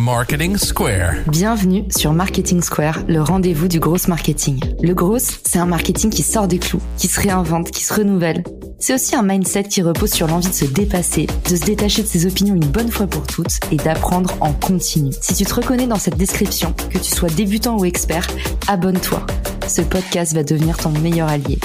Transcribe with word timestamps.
Marketing 0.00 0.56
Square. 0.56 1.12
Bienvenue 1.26 1.84
sur 1.94 2.14
Marketing 2.14 2.62
Square, 2.62 3.00
le 3.06 3.20
rendez-vous 3.20 3.68
du 3.68 3.80
gros 3.80 3.98
marketing. 4.08 4.58
Le 4.82 4.94
gros, 4.94 5.18
c'est 5.18 5.58
un 5.58 5.66
marketing 5.66 6.08
qui 6.08 6.22
sort 6.22 6.48
des 6.48 6.58
clous, 6.58 6.80
qui 6.96 7.06
se 7.06 7.20
réinvente, 7.20 7.70
qui 7.70 7.84
se 7.84 7.92
renouvelle. 7.92 8.42
C'est 8.78 8.94
aussi 8.94 9.14
un 9.14 9.22
mindset 9.22 9.64
qui 9.64 9.82
repose 9.82 10.10
sur 10.10 10.26
l'envie 10.26 10.48
de 10.48 10.54
se 10.54 10.64
dépasser, 10.64 11.26
de 11.50 11.54
se 11.54 11.64
détacher 11.66 12.02
de 12.02 12.06
ses 12.06 12.24
opinions 12.24 12.54
une 12.54 12.64
bonne 12.64 12.90
fois 12.90 13.06
pour 13.06 13.26
toutes 13.26 13.60
et 13.70 13.76
d'apprendre 13.76 14.34
en 14.40 14.54
continu. 14.54 15.12
Si 15.20 15.34
tu 15.34 15.44
te 15.44 15.52
reconnais 15.52 15.86
dans 15.86 15.98
cette 15.98 16.16
description, 16.16 16.74
que 16.88 16.96
tu 16.96 17.14
sois 17.14 17.28
débutant 17.28 17.76
ou 17.76 17.84
expert, 17.84 18.26
abonne-toi. 18.68 19.26
Ce 19.68 19.82
podcast 19.82 20.32
va 20.32 20.44
devenir 20.44 20.78
ton 20.78 20.92
meilleur 21.00 21.28
allié. 21.28 21.58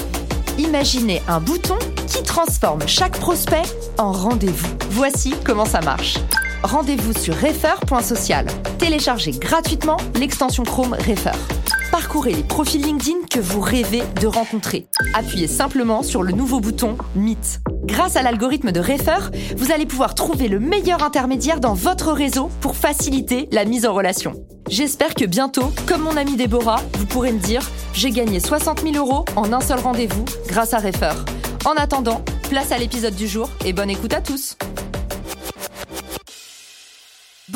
Imaginez 0.58 1.22
un 1.30 1.40
bouton 1.40 1.78
qui 2.06 2.22
transforme 2.22 2.82
chaque 2.86 3.18
prospect 3.18 3.64
en 3.98 4.12
rendez-vous. 4.12 4.76
Voici 4.90 5.34
comment 5.46 5.66
ça 5.66 5.80
marche. 5.80 6.18
Rendez-vous 6.66 7.14
sur 7.14 7.36
refer.social. 7.36 8.48
Téléchargez 8.80 9.30
gratuitement 9.30 9.98
l'extension 10.20 10.64
Chrome 10.64 10.94
Refer. 10.94 11.38
Parcourez 11.92 12.34
les 12.34 12.42
profils 12.42 12.82
LinkedIn 12.82 13.28
que 13.30 13.40
vous 13.40 13.62
rêvez 13.62 14.02
de 14.20 14.26
rencontrer. 14.26 14.88
Appuyez 15.14 15.48
simplement 15.48 16.02
sur 16.02 16.24
le 16.24 16.32
nouveau 16.32 16.60
bouton 16.60 16.98
Meet. 17.16 17.62
Grâce 17.84 18.16
à 18.16 18.24
l'algorithme 18.24 18.72
de 18.72 18.80
Refer, 18.80 19.30
vous 19.56 19.72
allez 19.72 19.86
pouvoir 19.86 20.16
trouver 20.16 20.48
le 20.48 20.60
meilleur 20.60 21.04
intermédiaire 21.04 21.60
dans 21.60 21.76
votre 21.76 22.12
réseau 22.12 22.50
pour 22.62 22.76
faciliter 22.76 23.48
la 23.52 23.66
mise 23.66 23.86
en 23.86 23.94
relation. 23.94 24.34
J'espère 24.68 25.14
que 25.14 25.26
bientôt, 25.26 25.72
comme 25.86 26.02
mon 26.02 26.18
ami 26.18 26.36
Déborah, 26.36 26.82
vous 26.98 27.06
pourrez 27.06 27.32
me 27.32 27.40
dire 27.40 27.62
j'ai 27.94 28.10
gagné 28.10 28.40
60 28.40 28.82
000 28.82 28.96
euros 28.96 29.24
en 29.36 29.54
un 29.54 29.62
seul 29.62 29.80
rendez-vous 29.80 30.26
grâce 30.48 30.74
à 30.74 30.80
Refer. 30.80 31.14
En 31.66 31.74
attendant, 31.74 32.26
place 32.50 32.72
à 32.72 32.80
l'épisode 32.80 33.16
du 33.16 33.28
jour 33.28 33.52
et 33.64 33.72
bonne 33.72 33.92
écoute 33.92 34.14
à 34.14 34.22
tous. 34.22 34.58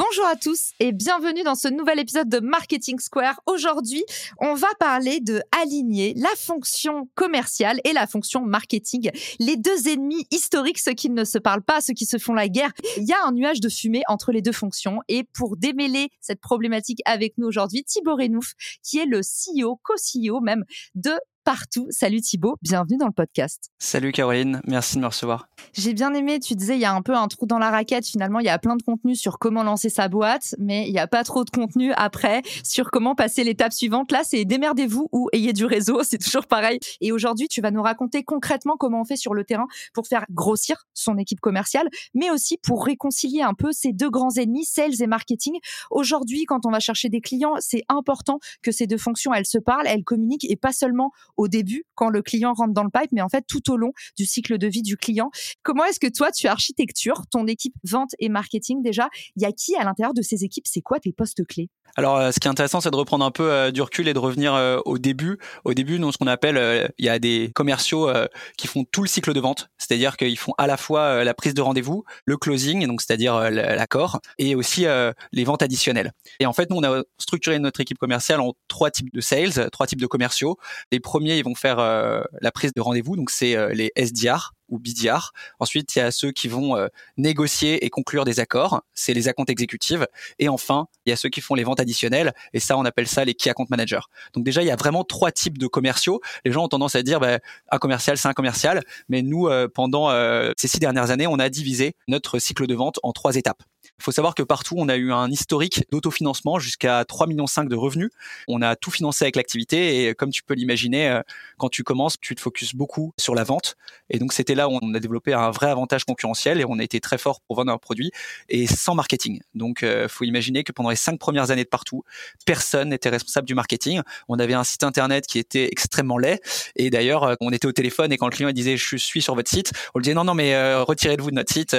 Bonjour 0.10 0.26
à 0.26 0.36
tous 0.36 0.72
et 0.80 0.92
bienvenue 0.92 1.44
dans 1.44 1.54
ce 1.54 1.68
nouvel 1.68 2.00
épisode 2.00 2.30
de 2.30 2.40
Marketing 2.40 2.98
Square. 2.98 3.40
Aujourd'hui, 3.46 4.04
on 4.40 4.56
va 4.56 4.68
parler 4.80 5.20
de 5.20 5.40
aligner 5.62 6.16
la 6.16 6.30
fonction 6.36 7.08
commerciale 7.14 7.80
et 7.84 7.94
la 7.94 8.08
fonction 8.08 8.42
marketing, 8.42 9.12
les 9.38 9.56
deux 9.56 9.88
ennemis 9.88 10.26
historiques, 10.32 10.80
ceux 10.80 10.94
qui 10.94 11.12
ne 11.12 11.24
se 11.24 11.38
parlent 11.38 11.62
pas, 11.62 11.82
ceux 11.82 11.94
qui 11.94 12.08
se 12.08 12.18
font 12.18 12.34
la 12.34 12.48
guerre. 12.48 12.72
Il 12.98 13.04
y 13.04 13.14
a 13.14 13.24
un 13.24 13.34
nuage 13.34 13.60
de 13.60 13.70
fumée 13.70 14.02
entre 14.08 14.32
les 14.32 14.42
deux 14.42 14.52
fonctions 14.52 15.02
et 15.10 15.26
pour 15.26 15.58
démêler 15.58 16.10
cette 16.22 16.42
problématique 16.42 17.02
avec 17.06 17.38
nous 17.38 17.46
aujourd'hui, 17.46 17.84
Thibaut 17.84 18.16
Renouf, 18.16 18.54
qui 18.82 18.98
est 18.98 19.06
le 19.06 19.22
CEO, 19.22 19.80
co-CEO 19.84 20.40
même 20.42 20.66
de 20.96 21.12
partout. 21.50 21.88
Salut 21.90 22.22
Thibaut, 22.22 22.58
bienvenue 22.62 22.98
dans 22.98 23.08
le 23.08 23.12
podcast. 23.12 23.72
Salut 23.80 24.12
Caroline, 24.12 24.62
merci 24.68 24.98
de 24.98 25.02
me 25.02 25.08
recevoir. 25.08 25.48
J'ai 25.74 25.96
bien 25.96 26.14
aimé, 26.14 26.40
tu 26.40 26.54
disais, 26.54 26.76
il 26.76 26.80
y 26.80 26.86
a 26.86 26.94
un 26.94 27.02
peu 27.02 27.16
un 27.16 27.28
trou 27.28 27.48
dans 27.48 27.58
la 27.58 27.72
raquette. 27.72 28.06
Finalement, 28.06 28.40
il 28.40 28.46
y 28.46 28.50
a 28.50 28.60
plein 28.60 28.76
de 28.76 28.84
contenu 28.84 29.16
sur 29.16 29.40
comment 29.40 29.64
lancer 29.64 29.90
sa 29.90 30.10
boîte, 30.10 30.54
mais 30.60 30.88
il 30.88 30.92
n'y 30.92 31.00
a 31.00 31.08
pas 31.08 31.24
trop 31.24 31.44
de 31.44 31.50
contenu 31.50 31.92
après 31.94 32.44
sur 32.64 32.92
comment 32.92 33.16
passer 33.16 33.44
l'étape 33.44 33.74
suivante. 33.74 34.12
Là, 34.12 34.22
c'est 34.24 34.46
démerdez-vous 34.46 35.10
ou 35.12 35.28
ayez 35.34 35.52
du 35.52 35.66
réseau, 35.66 36.02
c'est 36.04 36.20
toujours 36.20 36.46
pareil. 36.46 36.78
Et 37.02 37.12
aujourd'hui, 37.12 37.48
tu 37.48 37.62
vas 37.62 37.72
nous 37.72 37.82
raconter 37.82 38.24
concrètement 38.24 38.76
comment 38.78 39.02
on 39.02 39.06
fait 39.06 39.18
sur 39.18 39.34
le 39.34 39.44
terrain 39.44 39.66
pour 39.96 40.06
faire 40.06 40.26
grossir 40.30 40.86
son 40.94 41.18
équipe 41.18 41.40
commerciale, 41.40 41.90
mais 42.14 42.30
aussi 42.30 42.60
pour 42.62 42.86
réconcilier 42.86 43.42
un 43.42 43.56
peu 43.56 43.72
ces 43.72 43.92
deux 43.92 44.12
grands 44.12 44.36
ennemis, 44.38 44.66
sales 44.66 45.02
et 45.02 45.08
marketing. 45.08 45.58
Aujourd'hui, 45.90 46.46
quand 46.46 46.68
on 46.68 46.70
va 46.70 46.80
chercher 46.80 47.10
des 47.10 47.22
clients, 47.22 47.56
c'est 47.60 47.86
important 47.90 48.38
que 48.62 48.72
ces 48.72 48.86
deux 48.86 49.00
fonctions, 49.00 49.34
elles 49.34 49.48
se 49.48 49.58
parlent, 49.58 49.88
elles 49.88 50.04
communiquent 50.04 50.46
et 50.48 50.56
pas 50.56 50.74
seulement 50.74 51.12
au 51.40 51.48
début 51.48 51.86
quand 51.96 52.10
le 52.10 52.22
client 52.22 52.54
rentre 52.54 52.74
dans 52.74 52.84
le 52.84 52.90
pipe, 52.90 53.12
mais 53.14 53.22
en 53.22 53.30
fait 53.30 53.46
tout 53.48 53.72
au 53.72 53.78
long 53.78 53.94
du 54.18 54.26
cycle 54.26 54.58
de 54.58 54.68
vie 54.68 54.82
du 54.82 54.98
client. 54.98 55.32
Comment 55.64 55.86
est-ce 55.86 56.00
que 56.00 56.08
toi 56.08 56.32
tu 56.32 56.48
architectures 56.48 57.24
ton 57.32 57.48
équipe 57.48 57.74
vente 57.84 58.12
et 58.20 58.28
marketing 58.28 58.84
déjà? 58.84 59.10
Il 59.38 59.42
y 59.42 59.46
a 59.46 59.52
qui 59.54 59.76
à 59.76 59.86
l'intérieur 59.86 60.14
de 60.14 60.22
ces 60.22 60.44
équipes? 60.44 60.68
C'est 60.68 60.82
quoi 60.82 61.00
tes 61.00 61.14
postes 61.14 61.46
clés? 61.48 61.70
Alors, 61.96 62.18
euh, 62.18 62.32
ce 62.32 62.40
qui 62.40 62.48
est 62.48 62.52
intéressant, 62.52 62.82
c'est 62.82 62.92
de 62.92 62.96
reprendre 62.96 63.26
un 63.26 63.32
peu 63.32 63.52
euh, 63.52 63.72
du 63.72 63.82
recul 63.82 64.08
et 64.08 64.14
de 64.14 64.20
revenir 64.20 64.54
euh, 64.54 64.80
au 64.86 64.98
début. 64.98 65.38
Au 65.66 65.74
début, 65.74 66.00
nous, 66.00 66.12
ce 66.12 66.18
qu'on 66.18 66.28
appelle, 66.28 66.92
il 66.98 67.06
y 67.06 67.10
a 67.10 67.20
des 67.20 67.52
commerciaux 67.54 68.10
qui 68.58 68.68
font 68.68 68.84
tout 68.84 69.02
le 69.02 69.08
cycle 69.08 69.34
de 69.34 69.40
vente, 69.40 69.70
c'est-à-dire 69.78 70.18
qu'ils 70.18 70.38
font 70.38 70.54
à 70.58 70.68
la 70.68 70.78
fois 70.78 71.24
la 71.24 71.34
prise 71.34 71.54
de 71.54 71.62
rendez-vous, 71.62 72.04
le 72.26 72.38
closing, 72.38 72.86
donc 72.88 73.02
c'est-à-dire 73.02 73.50
l'accord, 73.50 74.20
et 74.38 74.56
aussi 74.56 74.86
les 75.32 75.44
ventes 75.44 75.62
additionnelles. 75.62 76.12
Et 76.40 76.46
en 76.46 76.54
fait, 76.54 76.70
nous, 76.70 76.78
on 76.78 76.84
a 76.84 77.04
structuré 77.18 77.60
notre 77.60 77.80
équipe 77.80 77.98
commerciale 77.98 78.40
en 78.40 78.54
trois 78.68 78.92
types 78.92 79.14
de 79.14 79.22
sales, 79.22 79.70
trois 79.72 79.88
types 79.88 80.02
de 80.02 80.08
commerciaux. 80.08 80.58
Les 80.92 81.00
premiers, 81.00 81.29
ils 81.38 81.44
vont 81.44 81.56
faire 81.56 81.78
la 81.78 82.52
prise 82.52 82.74
de 82.74 82.82
rendez-vous, 82.82 83.16
donc 83.16 83.30
c'est 83.30 83.74
les 83.74 83.92
SDR, 83.96 84.54
ou 84.70 84.80
BDR. 84.80 85.32
Ensuite, 85.60 85.96
il 85.96 86.00
y 86.00 86.02
a 86.02 86.12
ceux 86.12 86.32
qui 86.32 86.48
vont 86.48 86.76
euh, 86.76 86.88
négocier 87.18 87.86
et 87.86 87.90
conclure 87.90 88.26
des 88.26 88.40
accords, 88.40 88.82
c'est 88.94 89.14
les 89.14 89.28
accounts 89.28 89.46
exécutives. 89.46 90.08
Et 90.38 90.50
enfin, 90.50 90.88
il 91.06 91.10
y 91.10 91.14
a 91.14 91.16
ceux 91.16 91.30
qui 91.30 91.42
font 91.42 91.56
les 91.56 91.64
ventes 91.64 91.80
additionnelles, 91.80 92.34
et 92.54 92.60
ça, 92.60 92.78
on 92.78 92.86
appelle 92.86 93.08
ça 93.08 93.26
les 93.26 93.34
key 93.34 93.50
account 93.50 93.68
managers. 93.70 94.00
Donc 94.34 94.44
déjà, 94.44 94.62
il 94.62 94.68
y 94.68 94.72
a 94.72 94.76
vraiment 94.76 95.04
trois 95.04 95.32
types 95.32 95.58
de 95.58 95.68
commerciaux. 95.68 96.22
Les 96.46 96.52
gens 96.52 96.64
ont 96.64 96.70
tendance 96.70 96.96
à 96.96 97.04
dire, 97.04 97.20
bah, 97.20 97.40
un 97.72 97.78
commercial, 97.78 98.18
c'est 98.18 98.28
un 98.28 98.34
commercial, 98.34 98.82
mais 99.10 99.22
nous, 99.22 99.48
euh, 99.48 99.68
pendant 99.68 100.10
euh, 100.10 100.52
ces 100.58 100.68
six 100.68 100.80
dernières 100.80 101.12
années, 101.12 101.28
on 101.28 101.40
a 101.40 101.50
divisé 101.50 101.96
notre 102.08 102.40
cycle 102.40 102.68
de 102.68 102.76
vente 102.76 103.00
en 103.04 103.14
trois 103.14 103.36
étapes. 103.36 103.64
Il 104.00 104.04
faut 104.04 104.12
savoir 104.14 104.34
que 104.34 104.44
partout, 104.44 104.76
on 104.78 104.88
a 104.88 104.96
eu 104.96 105.12
un 105.12 105.30
historique 105.30 105.84
d'autofinancement 105.92 106.58
jusqu'à 106.58 107.04
3,5 107.04 107.28
millions 107.28 107.46
de 107.70 107.76
revenus. 107.76 108.10
On 108.48 108.62
a 108.62 108.78
tout 108.78 108.92
financé 108.92 109.26
avec 109.26 109.36
l'activité 109.36 110.06
et 110.06 110.16
comme 110.16 110.32
tu 110.32 110.42
peux 110.42 110.54
l'imaginer, 110.54 111.10
euh, 111.10 111.22
quand 111.58 111.68
tu 111.68 111.84
commences, 111.84 112.18
tu 112.20 112.34
te 112.34 112.40
focuses 112.40 112.74
beaucoup 112.74 113.14
sur 113.18 113.36
la 113.36 113.44
vente. 113.44 113.76
Et 114.10 114.18
donc, 114.18 114.32
c'était 114.32 114.56
là 114.56 114.70
où 114.70 114.80
on 114.82 114.94
a 114.94 115.00
développé 115.00 115.34
un 115.34 115.52
vrai 115.52 115.70
avantage 115.70 116.06
concurrentiel 116.06 116.62
et 116.62 116.66
on 116.66 116.80
a 116.80 116.84
été 116.84 117.02
très 117.02 117.18
fort 117.18 117.42
pour 117.42 117.58
vendre 117.58 117.74
un 117.74 117.78
produit 117.78 118.12
et 118.48 118.68
sans 118.68 118.96
marketing. 118.96 119.42
Donc, 119.54 119.80
il 119.82 119.90
euh, 119.90 120.08
faut 120.08 120.24
imaginer 120.24 120.64
que 120.64 120.72
pendant 120.72 120.92
les 120.92 120.96
cinq 120.96 121.20
premières 121.20 121.52
années 121.52 121.66
de 121.66 121.70
partout, 121.70 122.04
personne 122.46 122.90
n'était 122.90 123.10
responsable 123.10 123.48
du 123.48 123.54
marketing. 123.54 124.02
On 124.30 124.40
avait 124.40 124.54
un 124.54 124.64
site 124.64 124.84
internet 124.84 125.28
qui 125.28 125.40
était 125.40 125.68
extrêmement 125.72 126.18
laid. 126.18 126.40
Et 126.78 126.90
d'ailleurs, 126.90 127.24
euh, 127.24 127.36
on 127.42 127.52
était 127.52 127.68
au 127.68 127.74
téléphone 127.74 128.14
et 128.14 128.18
quand 128.18 128.28
le 128.28 128.32
client 128.32 128.52
disait 128.52 128.78
je 128.78 128.96
suis 128.96 129.22
sur 129.22 129.36
votre 129.36 129.50
site, 129.50 129.74
on 129.94 130.00
lui 130.00 130.04
disait 130.04 130.16
non, 130.16 130.24
non, 130.24 130.36
mais 130.36 130.56
retirez-vous 130.82 131.32
de 131.32 131.36
notre 131.36 131.52
site. 131.52 131.76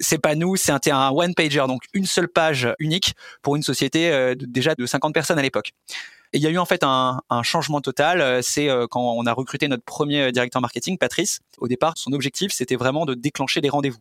c'est 0.00 0.18
pas 0.18 0.34
nous, 0.34 0.56
c'est 0.56 0.72
un 0.90 1.10
one 1.10 1.34
donc 1.66 1.82
une 1.92 2.06
seule 2.06 2.28
page 2.28 2.68
unique 2.78 3.14
pour 3.42 3.56
une 3.56 3.62
société 3.62 4.10
euh, 4.10 4.34
déjà 4.38 4.74
de 4.74 4.86
50 4.86 5.14
personnes 5.14 5.38
à 5.38 5.42
l'époque. 5.42 5.72
Et 6.34 6.38
il 6.38 6.42
y 6.42 6.46
a 6.46 6.50
eu 6.50 6.58
en 6.58 6.66
fait 6.66 6.82
un, 6.82 7.20
changement 7.42 7.80
total. 7.80 8.20
Euh, 8.20 8.40
c'est 8.42 8.68
euh, 8.68 8.86
quand 8.86 9.00
on 9.00 9.24
a 9.24 9.32
recruté 9.32 9.66
notre 9.66 9.84
premier 9.84 10.30
directeur 10.30 10.60
marketing, 10.60 10.98
Patrice. 10.98 11.40
Au 11.56 11.68
départ, 11.68 11.94
son 11.96 12.12
objectif, 12.12 12.52
c'était 12.52 12.76
vraiment 12.76 13.06
de 13.06 13.14
déclencher 13.14 13.62
des 13.62 13.70
rendez-vous. 13.70 14.00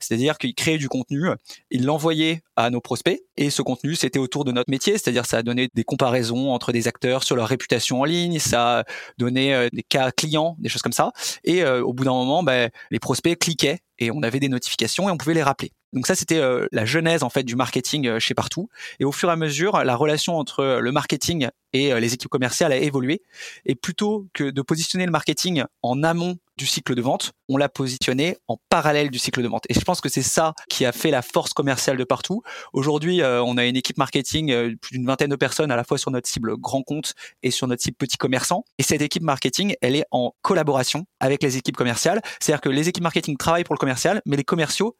C'est-à-dire 0.00 0.38
qu'il 0.38 0.56
créait 0.56 0.78
du 0.78 0.88
contenu, 0.88 1.28
il 1.70 1.84
l'envoyait 1.84 2.42
à 2.56 2.68
nos 2.68 2.80
prospects, 2.80 3.22
et 3.36 3.48
ce 3.48 3.62
contenu, 3.62 3.94
c'était 3.94 4.18
autour 4.18 4.44
de 4.44 4.50
notre 4.50 4.68
métier, 4.72 4.94
c'est-à-dire 4.94 5.24
ça 5.24 5.36
a 5.38 5.42
donné 5.44 5.68
des 5.72 5.84
comparaisons 5.84 6.50
entre 6.50 6.72
des 6.72 6.88
acteurs 6.88 7.22
sur 7.22 7.36
leur 7.36 7.46
réputation 7.46 8.00
en 8.00 8.04
ligne, 8.04 8.40
ça 8.40 8.80
a 8.80 8.84
donné 9.18 9.68
des 9.72 9.84
cas 9.84 10.10
clients, 10.10 10.56
des 10.58 10.68
choses 10.68 10.82
comme 10.82 10.90
ça. 10.90 11.12
Et 11.44 11.64
au 11.64 11.92
bout 11.92 12.02
d'un 12.02 12.10
moment, 12.10 12.42
ben, 12.42 12.70
les 12.90 12.98
prospects 12.98 13.38
cliquaient 13.38 13.78
et 14.00 14.10
on 14.10 14.24
avait 14.24 14.40
des 14.40 14.48
notifications 14.48 15.08
et 15.08 15.12
on 15.12 15.16
pouvait 15.16 15.34
les 15.34 15.44
rappeler. 15.44 15.70
Donc 15.92 16.06
ça, 16.06 16.14
c'était 16.14 16.38
euh, 16.38 16.66
la 16.70 16.84
genèse 16.84 17.22
en 17.22 17.30
fait 17.30 17.44
du 17.44 17.56
marketing 17.56 18.06
euh, 18.06 18.18
chez 18.18 18.34
Partout. 18.34 18.68
Et 19.00 19.04
au 19.04 19.12
fur 19.12 19.28
et 19.30 19.32
à 19.32 19.36
mesure, 19.36 19.78
la 19.84 19.96
relation 19.96 20.38
entre 20.38 20.60
euh, 20.60 20.80
le 20.80 20.92
marketing 20.92 21.48
et 21.74 21.92
les 22.00 22.14
équipes 22.14 22.30
commerciales 22.30 22.72
a 22.72 22.76
évolué. 22.76 23.20
Et 23.66 23.74
plutôt 23.74 24.26
que 24.32 24.44
de 24.44 24.62
positionner 24.62 25.04
le 25.04 25.12
marketing 25.12 25.64
en 25.82 26.02
amont 26.02 26.38
du 26.56 26.64
cycle 26.64 26.94
de 26.94 27.02
vente, 27.02 27.32
on 27.50 27.58
l'a 27.58 27.68
positionné 27.68 28.38
en 28.48 28.56
parallèle 28.70 29.10
du 29.10 29.18
cycle 29.18 29.42
de 29.42 29.48
vente. 29.48 29.64
Et 29.68 29.74
je 29.74 29.80
pense 29.80 30.00
que 30.00 30.08
c'est 30.08 30.22
ça 30.22 30.54
qui 30.70 30.86
a 30.86 30.92
fait 30.92 31.10
la 31.10 31.20
force 31.20 31.52
commerciale 31.52 31.98
de 31.98 32.04
partout. 32.04 32.42
Aujourd'hui, 32.72 33.20
on 33.22 33.58
a 33.58 33.66
une 33.66 33.76
équipe 33.76 33.98
marketing, 33.98 34.76
plus 34.76 34.96
d'une 34.96 35.04
vingtaine 35.04 35.28
de 35.28 35.36
personnes 35.36 35.70
à 35.70 35.76
la 35.76 35.84
fois 35.84 35.98
sur 35.98 36.10
notre 36.10 36.26
cible 36.26 36.56
grand 36.56 36.82
compte 36.82 37.12
et 37.42 37.50
sur 37.50 37.66
notre 37.66 37.82
cible 37.82 37.98
petit 37.98 38.16
commerçant. 38.16 38.64
Et 38.78 38.82
cette 38.82 39.02
équipe 39.02 39.22
marketing, 39.22 39.74
elle 39.82 39.94
est 39.94 40.06
en 40.10 40.32
collaboration 40.40 41.04
avec 41.20 41.42
les 41.42 41.58
équipes 41.58 41.76
commerciales. 41.76 42.22
C'est-à-dire 42.40 42.62
que 42.62 42.70
les 42.70 42.88
équipes 42.88 43.04
marketing 43.04 43.36
travaillent 43.36 43.64
pour 43.64 43.74
le 43.74 43.80
commercial, 43.80 44.22
mais 44.24 44.38
les 44.38 44.44
commerciaux 44.44 44.96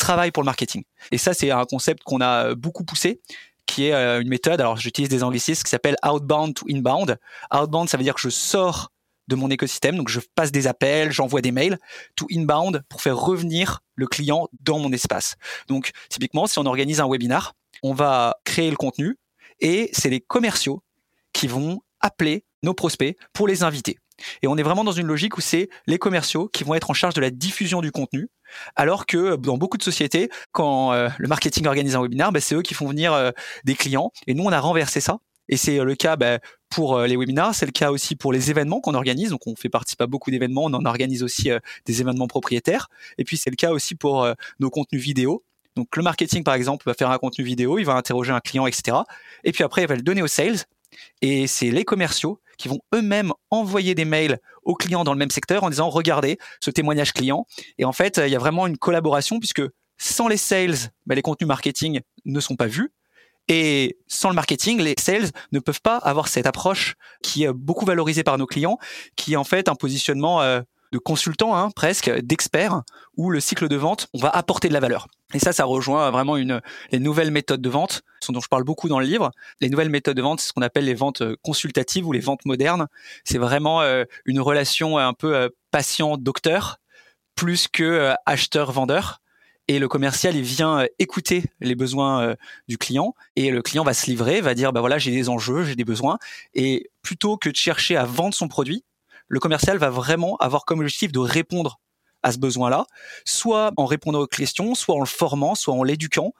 travail 0.00 0.30
pour 0.30 0.42
le 0.42 0.46
marketing. 0.46 0.82
Et 1.10 1.18
ça, 1.18 1.34
c'est 1.34 1.50
un 1.50 1.64
concept 1.64 2.02
qu'on 2.02 2.20
a 2.20 2.54
beaucoup 2.54 2.84
poussé 2.84 3.20
qui 3.66 3.86
est 3.86 3.92
euh, 3.92 4.20
une 4.20 4.28
méthode, 4.28 4.60
alors 4.60 4.76
j'utilise 4.76 5.08
des 5.08 5.22
anglicismes, 5.22 5.62
qui 5.62 5.70
s'appelle 5.70 5.96
outbound 6.04 6.54
to 6.54 6.66
inbound. 6.68 7.18
Outbound, 7.54 7.88
ça 7.88 7.96
veut 7.96 8.02
dire 8.02 8.14
que 8.14 8.20
je 8.20 8.28
sors 8.28 8.90
de 9.28 9.36
mon 9.36 9.48
écosystème, 9.48 9.96
donc 9.96 10.08
je 10.08 10.18
passe 10.34 10.50
des 10.50 10.66
appels, 10.66 11.12
j'envoie 11.12 11.40
des 11.40 11.52
mails, 11.52 11.78
to 12.16 12.26
inbound 12.32 12.82
pour 12.88 13.00
faire 13.00 13.16
revenir 13.16 13.80
le 13.94 14.08
client 14.08 14.48
dans 14.60 14.80
mon 14.80 14.92
espace. 14.92 15.36
Donc 15.68 15.92
typiquement, 16.08 16.48
si 16.48 16.58
on 16.58 16.66
organise 16.66 17.00
un 17.00 17.08
webinar, 17.08 17.54
on 17.84 17.94
va 17.94 18.40
créer 18.44 18.70
le 18.70 18.76
contenu 18.76 19.16
et 19.60 19.88
c'est 19.92 20.10
les 20.10 20.20
commerciaux 20.20 20.82
qui 21.32 21.46
vont 21.46 21.80
appeler 22.00 22.44
nos 22.64 22.74
prospects 22.74 23.16
pour 23.32 23.46
les 23.46 23.62
inviter. 23.62 23.98
Et 24.42 24.48
on 24.48 24.56
est 24.56 24.62
vraiment 24.62 24.84
dans 24.84 24.92
une 24.92 25.06
logique 25.06 25.36
où 25.36 25.40
c'est 25.40 25.68
les 25.86 25.98
commerciaux 25.98 26.48
qui 26.48 26.64
vont 26.64 26.74
être 26.74 26.90
en 26.90 26.94
charge 26.94 27.14
de 27.14 27.20
la 27.20 27.30
diffusion 27.30 27.80
du 27.80 27.92
contenu, 27.92 28.28
alors 28.76 29.06
que 29.06 29.36
dans 29.36 29.58
beaucoup 29.58 29.78
de 29.78 29.82
sociétés, 29.82 30.30
quand 30.52 30.92
euh, 30.92 31.08
le 31.18 31.28
marketing 31.28 31.66
organise 31.66 31.96
un 31.96 32.02
webinaire, 32.02 32.32
bah, 32.32 32.40
c'est 32.40 32.54
eux 32.54 32.62
qui 32.62 32.74
font 32.74 32.88
venir 32.88 33.12
euh, 33.12 33.30
des 33.64 33.74
clients. 33.74 34.12
Et 34.26 34.34
nous, 34.34 34.44
on 34.44 34.52
a 34.52 34.60
renversé 34.60 35.00
ça. 35.00 35.18
Et 35.48 35.56
c'est 35.56 35.80
euh, 35.80 35.84
le 35.84 35.94
cas 35.94 36.16
bah, 36.16 36.38
pour 36.68 37.00
les 37.00 37.16
webinars, 37.16 37.54
c'est 37.54 37.66
le 37.66 37.72
cas 37.72 37.90
aussi 37.90 38.14
pour 38.14 38.32
les 38.32 38.50
événements 38.50 38.80
qu'on 38.80 38.94
organise. 38.94 39.30
Donc 39.30 39.46
on 39.46 39.56
fait 39.56 39.68
participer 39.68 40.04
à 40.04 40.06
beaucoup 40.06 40.30
d'événements, 40.30 40.64
on 40.64 40.74
en 40.74 40.84
organise 40.84 41.24
aussi 41.24 41.50
des 41.84 42.00
événements 42.00 42.28
propriétaires. 42.28 42.88
Et 43.18 43.24
puis 43.24 43.36
c'est 43.36 43.50
le 43.50 43.56
cas 43.56 43.72
aussi 43.72 43.96
pour 43.96 44.28
nos 44.60 44.70
contenus 44.70 45.02
vidéo. 45.02 45.42
Donc 45.74 45.96
le 45.96 46.02
marketing, 46.04 46.44
par 46.44 46.54
exemple, 46.54 46.84
va 46.86 46.94
faire 46.94 47.10
un 47.10 47.18
contenu 47.18 47.44
vidéo, 47.44 47.78
il 47.78 47.84
va 47.84 47.94
interroger 47.94 48.30
un 48.30 48.38
client, 48.38 48.68
etc. 48.68 48.98
Et 49.42 49.50
puis 49.50 49.64
après, 49.64 49.82
il 49.82 49.88
va 49.88 49.96
le 49.96 50.02
donner 50.02 50.22
aux 50.22 50.28
sales. 50.28 50.58
Et 51.22 51.46
c'est 51.46 51.70
les 51.70 51.84
commerciaux 51.84 52.40
qui 52.60 52.68
vont 52.68 52.80
eux-mêmes 52.94 53.32
envoyer 53.50 53.94
des 53.94 54.04
mails 54.04 54.38
aux 54.64 54.74
clients 54.74 55.02
dans 55.02 55.14
le 55.14 55.18
même 55.18 55.30
secteur 55.30 55.64
en 55.64 55.70
disant 55.70 55.88
regardez 55.88 56.38
ce 56.60 56.70
témoignage 56.70 57.12
client. 57.12 57.46
Et 57.78 57.84
en 57.84 57.92
fait, 57.92 58.20
il 58.24 58.30
y 58.30 58.36
a 58.36 58.38
vraiment 58.38 58.66
une 58.66 58.76
collaboration 58.76 59.38
puisque 59.38 59.62
sans 59.96 60.28
les 60.28 60.36
sales, 60.36 60.76
bah, 61.06 61.14
les 61.14 61.22
contenus 61.22 61.48
marketing 61.48 62.00
ne 62.26 62.40
sont 62.40 62.56
pas 62.56 62.66
vus. 62.66 62.92
Et 63.48 63.98
sans 64.06 64.28
le 64.28 64.34
marketing, 64.34 64.80
les 64.80 64.94
sales 64.98 65.30
ne 65.52 65.58
peuvent 65.58 65.80
pas 65.80 65.96
avoir 65.96 66.28
cette 66.28 66.46
approche 66.46 66.94
qui 67.22 67.44
est 67.44 67.52
beaucoup 67.52 67.86
valorisée 67.86 68.22
par 68.22 68.38
nos 68.38 68.46
clients, 68.46 68.78
qui 69.16 69.32
est 69.32 69.36
en 69.36 69.44
fait 69.44 69.68
un 69.68 69.74
positionnement 69.74 70.42
euh, 70.42 70.60
de 70.92 70.98
consultant, 70.98 71.56
hein, 71.56 71.70
presque, 71.74 72.10
d'expert, 72.20 72.82
où 73.16 73.30
le 73.30 73.40
cycle 73.40 73.68
de 73.68 73.76
vente, 73.76 74.08
on 74.14 74.18
va 74.18 74.28
apporter 74.28 74.68
de 74.68 74.74
la 74.74 74.80
valeur. 74.80 75.08
Et 75.32 75.38
ça, 75.38 75.52
ça 75.52 75.64
rejoint 75.64 76.10
vraiment 76.10 76.36
une, 76.36 76.60
les 76.90 76.98
nouvelles 76.98 77.30
méthodes 77.30 77.62
de 77.62 77.68
vente, 77.68 78.02
dont 78.28 78.40
je 78.40 78.48
parle 78.48 78.64
beaucoup 78.64 78.88
dans 78.88 78.98
le 78.98 79.06
livre. 79.06 79.30
Les 79.60 79.68
nouvelles 79.68 79.90
méthodes 79.90 80.16
de 80.16 80.22
vente, 80.22 80.40
c'est 80.40 80.48
ce 80.48 80.52
qu'on 80.52 80.62
appelle 80.62 80.84
les 80.84 80.94
ventes 80.94 81.22
euh, 81.22 81.36
consultatives 81.42 82.06
ou 82.06 82.12
les 82.12 82.20
ventes 82.20 82.44
modernes. 82.44 82.88
C'est 83.24 83.38
vraiment 83.38 83.80
euh, 83.80 84.04
une 84.24 84.40
relation 84.40 84.98
un 84.98 85.14
peu 85.14 85.34
euh, 85.34 85.48
patient-docteur, 85.70 86.78
plus 87.34 87.68
que 87.68 88.12
acheteur-vendeur. 88.26 89.20
Et 89.68 89.78
le 89.78 89.86
commercial, 89.86 90.34
il 90.34 90.42
vient 90.42 90.84
écouter 90.98 91.44
les 91.60 91.76
besoins 91.76 92.34
du 92.66 92.76
client 92.76 93.14
et 93.36 93.52
le 93.52 93.62
client 93.62 93.84
va 93.84 93.94
se 93.94 94.06
livrer, 94.06 94.40
va 94.40 94.54
dire, 94.54 94.72
bah 94.72 94.80
voilà, 94.80 94.98
j'ai 94.98 95.12
des 95.12 95.28
enjeux, 95.28 95.62
j'ai 95.62 95.76
des 95.76 95.84
besoins. 95.84 96.18
Et 96.54 96.90
plutôt 97.02 97.36
que 97.36 97.48
de 97.48 97.54
chercher 97.54 97.96
à 97.96 98.04
vendre 98.04 98.34
son 98.34 98.48
produit, 98.48 98.84
le 99.28 99.38
commercial 99.38 99.78
va 99.78 99.90
vraiment 99.90 100.36
avoir 100.38 100.64
comme 100.64 100.80
objectif 100.80 101.12
de 101.12 101.20
répondre 101.20 101.78
à 102.22 102.32
ce 102.32 102.38
besoin-là, 102.38 102.86
soit 103.24 103.72
en 103.76 103.86
répondant 103.86 104.20
aux 104.20 104.26
questions, 104.26 104.74
soit 104.74 104.94
en 104.94 105.00
le 105.00 105.06
formant, 105.06 105.54
soit 105.54 105.74
en 105.74 105.82
l'éduquant. 105.82 106.34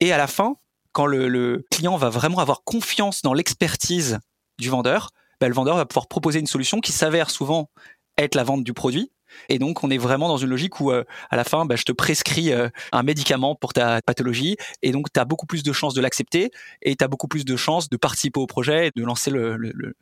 Et 0.00 0.12
à 0.12 0.18
la 0.18 0.26
fin, 0.26 0.56
quand 0.92 1.06
le, 1.06 1.64
client 1.70 1.96
va 1.96 2.08
vraiment 2.08 2.38
avoir 2.38 2.62
confiance 2.64 3.22
dans 3.22 3.34
l'expertise 3.34 4.18
du 4.58 4.70
vendeur, 4.70 5.10
ben, 5.40 5.48
le 5.48 5.54
vendeur 5.54 5.76
va 5.76 5.84
pouvoir 5.84 6.08
proposer 6.08 6.40
une 6.40 6.46
solution 6.46 6.80
qui 6.80 6.92
s'avère 6.92 7.30
souvent 7.30 7.68
être 8.16 8.34
la 8.34 8.44
vente 8.44 8.64
du 8.64 8.72
produit, 8.72 9.10
et 9.48 9.58
donc, 9.58 9.84
on 9.84 9.90
est 9.90 9.98
vraiment 9.98 10.28
dans 10.28 10.36
une 10.36 10.48
logique 10.48 10.80
où, 10.80 10.90
euh, 10.90 11.04
à 11.30 11.36
la 11.36 11.44
fin, 11.44 11.64
bah, 11.64 11.76
je 11.76 11.84
te 11.84 11.92
prescris 11.92 12.52
euh, 12.52 12.68
un 12.92 13.02
médicament 13.02 13.54
pour 13.54 13.72
ta 13.72 14.00
pathologie. 14.02 14.56
Et 14.82 14.92
donc, 14.92 15.12
tu 15.12 15.20
as 15.20 15.24
beaucoup 15.24 15.46
plus 15.46 15.62
de 15.62 15.72
chances 15.72 15.94
de 15.94 16.00
l'accepter 16.00 16.50
et 16.82 16.96
tu 16.96 17.04
as 17.04 17.08
beaucoup 17.08 17.28
plus 17.28 17.44
de 17.44 17.56
chances 17.56 17.88
de 17.88 17.96
participer 17.96 18.40
au 18.40 18.46
projet 18.46 18.88
et 18.88 18.90
de 18.94 19.02
lancer 19.02 19.30
le, 19.30 19.56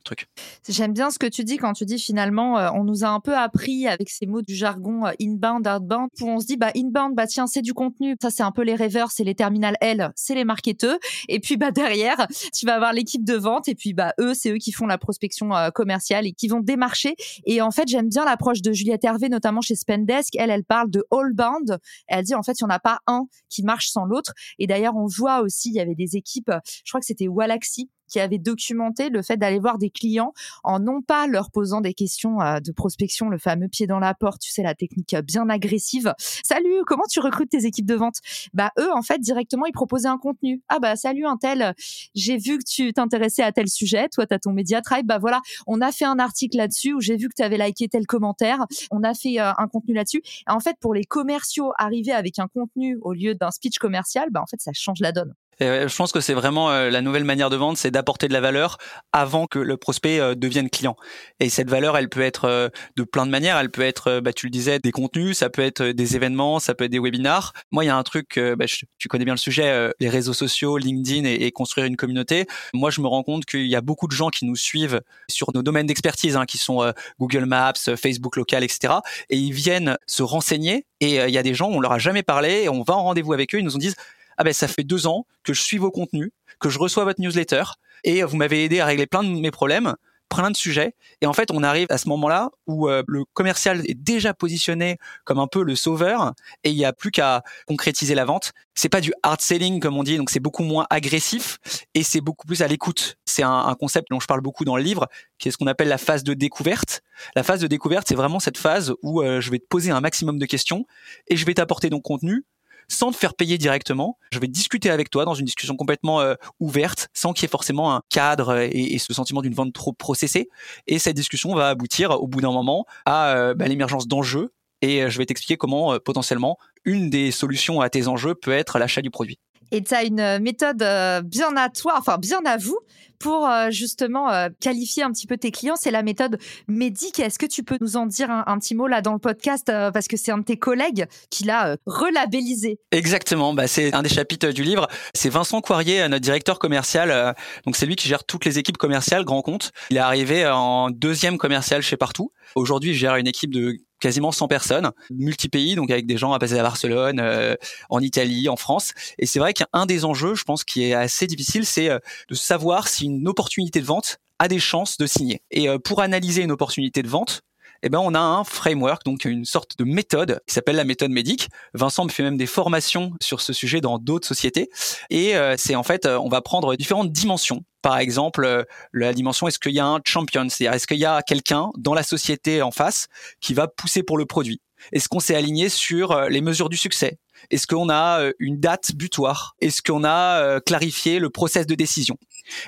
truc. 0.04 0.28
J'aime 0.68 0.92
bien 0.92 1.10
ce 1.10 1.18
que 1.18 1.26
tu 1.26 1.44
dis 1.44 1.56
quand 1.56 1.72
tu 1.72 1.84
dis 1.84 1.98
finalement, 1.98 2.58
euh, 2.58 2.68
on 2.74 2.84
nous 2.84 3.04
a 3.04 3.08
un 3.08 3.20
peu 3.20 3.36
appris 3.36 3.86
avec 3.86 4.10
ces 4.10 4.26
mots 4.26 4.42
du 4.42 4.54
jargon 4.54 5.04
inbound, 5.20 5.66
outbound, 5.66 6.08
où 6.20 6.28
on 6.28 6.40
se 6.40 6.46
dit, 6.46 6.56
bah, 6.56 6.70
inbound, 6.76 7.14
bah, 7.14 7.26
tiens, 7.26 7.46
c'est 7.46 7.62
du 7.62 7.74
contenu. 7.74 8.16
Ça, 8.20 8.30
c'est 8.30 8.42
un 8.42 8.52
peu 8.52 8.62
les 8.62 8.74
rêveurs, 8.74 9.10
c'est 9.10 9.24
les 9.24 9.34
terminales 9.34 9.76
L, 9.80 10.12
c'est 10.14 10.34
les 10.34 10.44
marketeurs. 10.44 10.98
Et 11.28 11.40
puis, 11.40 11.56
bah, 11.56 11.70
derrière, 11.70 12.26
tu 12.52 12.66
vas 12.66 12.74
avoir 12.74 12.92
l'équipe 12.92 13.24
de 13.24 13.34
vente. 13.34 13.68
Et 13.68 13.74
puis, 13.74 13.94
bah, 13.94 14.14
eux, 14.20 14.34
c'est 14.34 14.50
eux 14.50 14.58
qui 14.58 14.72
font 14.72 14.86
la 14.86 14.98
prospection 14.98 15.50
commerciale 15.74 16.26
et 16.26 16.32
qui 16.32 16.48
vont 16.48 16.60
démarcher. 16.60 17.16
Et 17.46 17.60
en 17.60 17.70
fait, 17.70 17.88
j'aime 17.88 18.08
bien 18.08 18.24
l'approche 18.24 18.62
de 18.62 18.72
Juliette 18.72 19.04
Hervé 19.04 19.23
notamment 19.28 19.60
chez 19.60 19.74
Spendesk, 19.74 20.36
elle, 20.36 20.50
elle 20.50 20.64
parle 20.64 20.90
de 20.90 21.04
all 21.10 21.32
bound. 21.32 21.78
Elle 22.06 22.24
dit 22.24 22.34
en 22.34 22.42
fait, 22.42 22.60
il 22.60 22.64
n'y 22.64 22.72
en 22.72 22.74
a 22.74 22.78
pas 22.78 23.00
un 23.06 23.26
qui 23.48 23.62
marche 23.62 23.88
sans 23.88 24.04
l'autre. 24.04 24.32
Et 24.58 24.66
d'ailleurs, 24.66 24.96
on 24.96 25.06
voit 25.06 25.40
aussi, 25.40 25.70
il 25.70 25.74
y 25.74 25.80
avait 25.80 25.94
des 25.94 26.16
équipes, 26.16 26.50
je 26.84 26.90
crois 26.90 27.00
que 27.00 27.06
c'était 27.06 27.28
Walaxy 27.28 27.90
qui 28.08 28.20
avait 28.20 28.38
documenté 28.38 29.08
le 29.08 29.22
fait 29.22 29.36
d'aller 29.36 29.58
voir 29.58 29.78
des 29.78 29.90
clients 29.90 30.32
en 30.62 30.78
non 30.78 31.02
pas 31.02 31.26
leur 31.26 31.50
posant 31.50 31.80
des 31.80 31.94
questions 31.94 32.40
euh, 32.40 32.60
de 32.60 32.72
prospection, 32.72 33.28
le 33.28 33.38
fameux 33.38 33.68
pied 33.68 33.86
dans 33.86 33.98
la 33.98 34.14
porte, 34.14 34.40
tu 34.40 34.50
sais, 34.50 34.62
la 34.62 34.74
technique 34.74 35.14
bien 35.24 35.48
agressive. 35.48 36.14
Salut, 36.18 36.84
comment 36.86 37.04
tu 37.10 37.20
recrutes 37.20 37.50
tes 37.50 37.64
équipes 37.64 37.86
de 37.86 37.94
vente? 37.94 38.16
Bah 38.52 38.70
eux, 38.78 38.92
en 38.92 39.02
fait, 39.02 39.18
directement, 39.18 39.66
ils 39.66 39.72
proposaient 39.72 40.08
un 40.08 40.18
contenu. 40.18 40.62
Ah 40.68 40.78
bah 40.78 40.96
salut 40.96 41.26
un 41.26 41.36
tel, 41.36 41.74
j'ai 42.14 42.36
vu 42.36 42.58
que 42.58 42.64
tu 42.64 42.92
t'intéressais 42.92 43.42
à 43.42 43.52
tel 43.52 43.68
sujet, 43.68 44.08
toi 44.08 44.26
tu 44.26 44.34
as 44.34 44.38
ton 44.38 44.52
média 44.52 44.80
tribe, 44.80 45.06
bah 45.06 45.18
voilà, 45.18 45.40
on 45.66 45.80
a 45.80 45.92
fait 45.92 46.04
un 46.04 46.18
article 46.18 46.56
là-dessus 46.56 46.94
où 46.94 47.00
j'ai 47.00 47.16
vu 47.16 47.28
que 47.28 47.34
tu 47.36 47.42
avais 47.42 47.58
liké 47.58 47.88
tel 47.88 48.06
commentaire, 48.06 48.64
on 48.90 49.02
a 49.02 49.14
fait 49.14 49.40
euh, 49.40 49.52
un 49.58 49.68
contenu 49.68 49.94
là-dessus. 49.94 50.22
En 50.46 50.60
fait, 50.60 50.76
pour 50.80 50.94
les 50.94 51.04
commerciaux, 51.04 51.72
arriver 51.78 52.12
avec 52.12 52.38
un 52.38 52.48
contenu 52.48 52.98
au 53.02 53.12
lieu 53.12 53.34
d'un 53.34 53.50
speech 53.50 53.78
commercial, 53.78 54.28
bah 54.30 54.40
en 54.42 54.46
fait, 54.46 54.60
ça 54.60 54.72
change 54.72 55.00
la 55.00 55.12
donne. 55.12 55.34
Je 55.60 55.96
pense 55.96 56.12
que 56.12 56.20
c'est 56.20 56.34
vraiment 56.34 56.70
euh, 56.70 56.90
la 56.90 57.00
nouvelle 57.00 57.24
manière 57.24 57.50
de 57.50 57.56
vendre, 57.56 57.78
c'est 57.78 57.90
d'apporter 57.90 58.28
de 58.28 58.32
la 58.32 58.40
valeur 58.40 58.78
avant 59.12 59.46
que 59.46 59.58
le 59.58 59.76
prospect 59.76 60.18
euh, 60.20 60.34
devienne 60.34 60.68
client. 60.70 60.96
Et 61.40 61.48
cette 61.48 61.70
valeur, 61.70 61.96
elle 61.96 62.08
peut 62.08 62.22
être 62.22 62.44
euh, 62.46 62.68
de 62.96 63.04
plein 63.04 63.26
de 63.26 63.30
manières. 63.30 63.56
Elle 63.58 63.70
peut 63.70 63.82
être, 63.82 64.08
euh, 64.08 64.20
bah, 64.20 64.32
tu 64.32 64.46
le 64.46 64.50
disais, 64.50 64.78
des 64.78 64.92
contenus, 64.92 65.38
ça 65.38 65.50
peut 65.50 65.62
être 65.62 65.82
des 65.84 66.16
événements, 66.16 66.58
ça 66.58 66.74
peut 66.74 66.84
être 66.84 66.90
des 66.90 66.98
webinars. 66.98 67.52
Moi, 67.70 67.84
il 67.84 67.86
y 67.88 67.90
a 67.90 67.96
un 67.96 68.02
truc, 68.02 68.38
bah, 68.58 68.66
tu 68.98 69.08
connais 69.08 69.24
bien 69.24 69.34
le 69.34 69.38
sujet, 69.38 69.90
les 70.00 70.08
réseaux 70.08 70.32
sociaux, 70.32 70.78
LinkedIn 70.78 71.24
et, 71.24 71.50
construire 71.52 71.86
une 71.86 71.96
communauté. 71.96 72.46
Moi, 72.72 72.90
je 72.90 73.00
me 73.00 73.06
rends 73.06 73.22
compte 73.22 73.44
qu'il 73.44 73.66
y 73.66 73.76
a 73.76 73.80
beaucoup 73.80 74.08
de 74.08 74.12
gens 74.12 74.28
qui 74.28 74.44
nous 74.44 74.56
suivent 74.56 75.00
sur 75.28 75.50
nos 75.54 75.62
domaines 75.62 75.86
d'expertise, 75.86 76.36
hein, 76.36 76.46
qui 76.46 76.58
sont 76.58 76.92
Google 77.20 77.44
Maps, 77.44 77.72
Facebook 77.96 78.36
local, 78.36 78.64
etc. 78.64 78.94
Et 79.30 79.36
ils 79.36 79.52
viennent 79.52 79.96
se 80.06 80.22
renseigner. 80.22 80.86
Et 81.00 81.16
il 81.16 81.30
y 81.30 81.38
a 81.38 81.42
des 81.42 81.54
gens, 81.54 81.68
on 81.68 81.80
leur 81.80 81.92
a 81.92 81.98
jamais 81.98 82.22
parlé, 82.22 82.62
et 82.62 82.68
on 82.68 82.82
va 82.82 82.94
en 82.94 83.04
rendez-vous 83.04 83.32
avec 83.32 83.54
eux, 83.54 83.58
ils 83.58 83.64
nous 83.64 83.76
ont 83.76 83.78
dit 83.78 83.94
ah 84.36 84.44
ben 84.44 84.52
ça 84.52 84.68
fait 84.68 84.84
deux 84.84 85.06
ans 85.06 85.26
que 85.42 85.52
je 85.52 85.62
suis 85.62 85.78
vos 85.78 85.90
contenus, 85.90 86.30
que 86.60 86.68
je 86.68 86.78
reçois 86.78 87.04
votre 87.04 87.20
newsletter, 87.20 87.64
et 88.04 88.22
vous 88.22 88.36
m'avez 88.36 88.64
aidé 88.64 88.80
à 88.80 88.86
régler 88.86 89.06
plein 89.06 89.22
de 89.22 89.28
mes 89.28 89.50
problèmes 89.50 89.94
plein 90.28 90.50
de 90.50 90.56
sujets. 90.56 90.94
Et 91.20 91.26
en 91.26 91.32
fait 91.32 91.50
on 91.52 91.62
arrive 91.62 91.86
à 91.90 91.98
ce 91.98 92.08
moment-là 92.08 92.50
où 92.66 92.88
euh, 92.88 93.02
le 93.06 93.24
commercial 93.32 93.82
est 93.88 93.94
déjà 93.94 94.34
positionné 94.34 94.98
comme 95.24 95.38
un 95.38 95.46
peu 95.46 95.62
le 95.62 95.76
sauveur 95.76 96.34
et 96.64 96.70
il 96.70 96.76
n'y 96.76 96.84
a 96.84 96.92
plus 96.92 97.10
qu'à 97.10 97.42
concrétiser 97.66 98.14
la 98.14 98.24
vente. 98.24 98.52
C'est 98.74 98.88
pas 98.88 99.00
du 99.00 99.12
hard 99.22 99.40
selling 99.40 99.80
comme 99.80 99.96
on 99.96 100.02
dit 100.02 100.16
donc 100.16 100.30
c'est 100.30 100.40
beaucoup 100.40 100.64
moins 100.64 100.86
agressif 100.90 101.58
et 101.94 102.02
c'est 102.02 102.20
beaucoup 102.20 102.46
plus 102.46 102.62
à 102.62 102.68
l'écoute. 102.68 103.16
C'est 103.24 103.42
un, 103.42 103.74
concept 103.78 104.08
dont 104.10 104.20
je 104.20 104.26
parle 104.26 104.40
beaucoup 104.40 104.64
dans 104.64 104.76
le 104.76 104.82
livre 104.82 105.08
qui 105.38 105.48
est 105.48 105.50
ce 105.50 105.56
qu'on 105.56 105.66
appelle 105.66 105.88
la 105.88 105.98
phase 105.98 106.22
de 106.22 106.34
découverte. 106.34 107.02
La 107.34 107.42
phase 107.42 107.60
de 107.60 107.66
découverte 107.66 108.08
c'est 108.08 108.14
vraiment 108.14 108.40
cette 108.40 108.58
phase 108.58 108.94
où 109.02 109.22
euh, 109.22 109.40
je 109.40 109.50
vais 109.50 109.58
te 109.58 109.66
poser 109.66 109.90
un 109.90 110.00
maximum 110.00 110.38
de 110.38 110.46
questions 110.46 110.86
et 111.28 111.36
je 111.36 111.46
vais 111.46 111.54
t'apporter 111.54 111.90
donc 111.90 112.02
contenu 112.02 112.44
sans 112.88 113.12
te 113.12 113.16
faire 113.16 113.34
payer 113.34 113.58
directement. 113.58 114.18
Je 114.30 114.38
vais 114.38 114.48
discuter 114.48 114.90
avec 114.90 115.10
toi 115.10 115.24
dans 115.24 115.34
une 115.34 115.44
discussion 115.44 115.76
complètement 115.76 116.20
euh, 116.20 116.34
ouverte, 116.60 117.08
sans 117.12 117.32
qu'il 117.32 117.44
y 117.44 117.46
ait 117.46 117.48
forcément 117.48 117.94
un 117.94 118.02
cadre 118.10 118.58
et, 118.60 118.98
ce 118.98 119.12
sentiment 119.12 119.42
d'une 119.42 119.54
vente 119.54 119.72
trop 119.72 119.92
processée. 119.92 120.48
Et 120.86 120.98
cette 120.98 121.16
discussion 121.16 121.54
va 121.54 121.68
aboutir 121.68 122.10
au 122.10 122.26
bout 122.26 122.40
d'un 122.40 122.52
moment 122.52 122.86
à 123.04 123.36
euh, 123.36 123.54
bah, 123.54 123.66
l'émergence 123.66 124.08
d'enjeux. 124.08 124.52
Et 124.82 125.02
euh, 125.02 125.10
je 125.10 125.18
vais 125.18 125.26
t'expliquer 125.26 125.56
comment 125.56 125.98
potentiellement 125.98 126.58
une 126.84 127.10
des 127.10 127.30
solutions 127.30 127.80
à 127.80 127.90
tes 127.90 128.08
enjeux 128.08 128.34
peut 128.34 128.52
être 128.52 128.78
l'achat 128.78 129.02
du 129.02 129.10
produit. 129.10 129.38
Et 129.70 129.82
tu 129.82 129.94
as 129.94 130.04
une 130.04 130.38
méthode 130.38 130.78
bien 131.24 131.56
à 131.56 131.68
toi, 131.68 131.94
enfin 131.98 132.18
bien 132.18 132.40
à 132.44 132.56
vous, 132.56 132.78
pour 133.18 133.48
euh, 133.48 133.70
justement 133.70 134.30
euh, 134.30 134.48
qualifier 134.60 135.02
un 135.02 135.10
petit 135.10 135.26
peu 135.26 135.38
tes 135.38 135.50
clients. 135.50 135.76
C'est 135.76 135.90
la 135.90 136.02
méthode 136.02 136.38
Médic. 136.68 137.20
Est-ce 137.20 137.38
que 137.38 137.46
tu 137.46 137.62
peux 137.62 137.78
nous 137.80 137.96
en 137.96 138.04
dire 138.04 138.30
un, 138.30 138.58
petit 138.58 138.74
mot 138.74 138.86
là 138.86 139.00
dans 139.00 139.14
le 139.14 139.18
podcast 139.18 139.70
euh, 139.70 139.90
parce 139.90 140.08
que 140.08 140.18
c'est 140.18 140.30
un 140.30 140.38
de 140.38 140.44
tes 140.44 140.58
collègues 140.58 141.06
qui 141.30 141.44
l'a 141.44 141.76
relabellisé? 141.86 142.78
Exactement. 142.92 143.54
Bah, 143.54 143.66
c'est 143.66 143.94
un 143.94 144.02
des 144.02 144.10
chapitres 144.10 144.50
du 144.50 144.62
livre. 144.62 144.88
C'est 145.14 145.30
Vincent 145.30 145.62
Coirier, 145.62 146.06
notre 146.08 146.22
directeur 146.22 146.58
commercial. 146.58 147.34
donc 147.64 147.76
c'est 147.76 147.86
lui 147.86 147.96
qui 147.96 148.08
gère 148.08 148.24
toutes 148.24 148.44
les 148.44 148.58
équipes 148.58 148.76
commerciales 148.76 149.24
grand 149.24 149.40
compte. 149.40 149.72
Il 149.88 149.96
est 149.96 150.00
arrivé 150.00 150.46
en 150.46 150.90
deuxième 150.90 151.38
commercial 151.38 151.80
chez 151.80 151.96
Partout. 151.96 152.32
Aujourd'hui, 152.54 152.90
il 152.90 152.94
gère 152.94 153.16
une 153.16 153.26
équipe 153.26 153.54
de 153.54 153.78
quasiment 154.04 154.32
100 154.32 154.48
personnes, 154.48 154.90
multi-pays, 155.10 155.76
donc 155.76 155.90
avec 155.90 156.04
des 156.06 156.18
gens 156.18 156.34
à 156.34 156.38
passer 156.38 156.58
à 156.58 156.62
Barcelone, 156.62 157.56
en 157.88 158.00
Italie, 158.00 158.50
en 158.50 158.56
France. 158.56 158.92
Et 159.18 159.24
c'est 159.24 159.38
vrai 159.38 159.54
qu'un 159.54 159.86
des 159.86 160.04
enjeux, 160.04 160.34
je 160.34 160.44
pense, 160.44 160.62
qui 160.62 160.84
est 160.84 160.92
assez 160.92 161.26
difficile, 161.26 161.64
c'est 161.64 161.88
de 161.88 162.34
savoir 162.34 162.88
si 162.88 163.06
une 163.06 163.26
opportunité 163.26 163.80
de 163.80 163.86
vente 163.86 164.18
a 164.38 164.48
des 164.48 164.58
chances 164.58 164.98
de 164.98 165.06
signer. 165.06 165.42
Et 165.50 165.68
euh, 165.68 165.78
pour 165.78 166.00
analyser 166.00 166.42
une 166.42 166.52
opportunité 166.52 167.02
de 167.02 167.08
vente, 167.08 167.42
eh 167.84 167.90
ben, 167.90 167.98
on 167.98 168.14
a 168.14 168.18
un 168.18 168.44
framework, 168.44 169.04
donc 169.04 169.26
une 169.26 169.44
sorte 169.44 169.78
de 169.78 169.84
méthode 169.84 170.40
qui 170.46 170.54
s'appelle 170.54 170.76
la 170.76 170.84
méthode 170.84 171.10
médic. 171.10 171.50
Vincent 171.74 172.08
fait 172.08 172.22
même 172.22 172.38
des 172.38 172.46
formations 172.46 173.12
sur 173.20 173.42
ce 173.42 173.52
sujet 173.52 173.82
dans 173.82 173.98
d'autres 173.98 174.26
sociétés. 174.26 174.70
Et 175.10 175.36
euh, 175.36 175.54
c'est 175.58 175.74
en 175.74 175.82
fait, 175.82 176.06
euh, 176.06 176.18
on 176.18 176.30
va 176.30 176.40
prendre 176.40 176.74
différentes 176.76 177.12
dimensions. 177.12 177.62
Par 177.82 177.98
exemple, 177.98 178.64
la 178.94 179.12
dimension 179.12 179.46
est-ce 179.46 179.58
qu'il 179.58 179.72
y 179.72 179.80
a 179.80 179.86
un 179.86 180.00
champion, 180.06 180.48
c'est-à-dire 180.48 180.72
est-ce 180.72 180.86
qu'il 180.86 180.98
y 180.98 181.04
a 181.04 181.20
quelqu'un 181.20 181.70
dans 181.76 181.92
la 181.92 182.02
société 182.02 182.62
en 182.62 182.70
face 182.70 183.08
qui 183.42 183.52
va 183.52 183.68
pousser 183.68 184.02
pour 184.02 184.16
le 184.16 184.24
produit? 184.24 184.62
Est-ce 184.92 185.08
qu'on 185.08 185.20
s'est 185.20 185.34
aligné 185.34 185.68
sur 185.68 186.28
les 186.28 186.40
mesures 186.40 186.68
du 186.68 186.76
succès? 186.76 187.18
Est-ce 187.50 187.66
qu'on 187.66 187.90
a 187.90 188.30
une 188.38 188.58
date 188.58 188.92
butoir? 188.94 189.54
Est-ce 189.60 189.82
qu'on 189.82 190.04
a 190.04 190.60
clarifié 190.60 191.18
le 191.18 191.30
process 191.30 191.66
de 191.66 191.74
décision? 191.74 192.16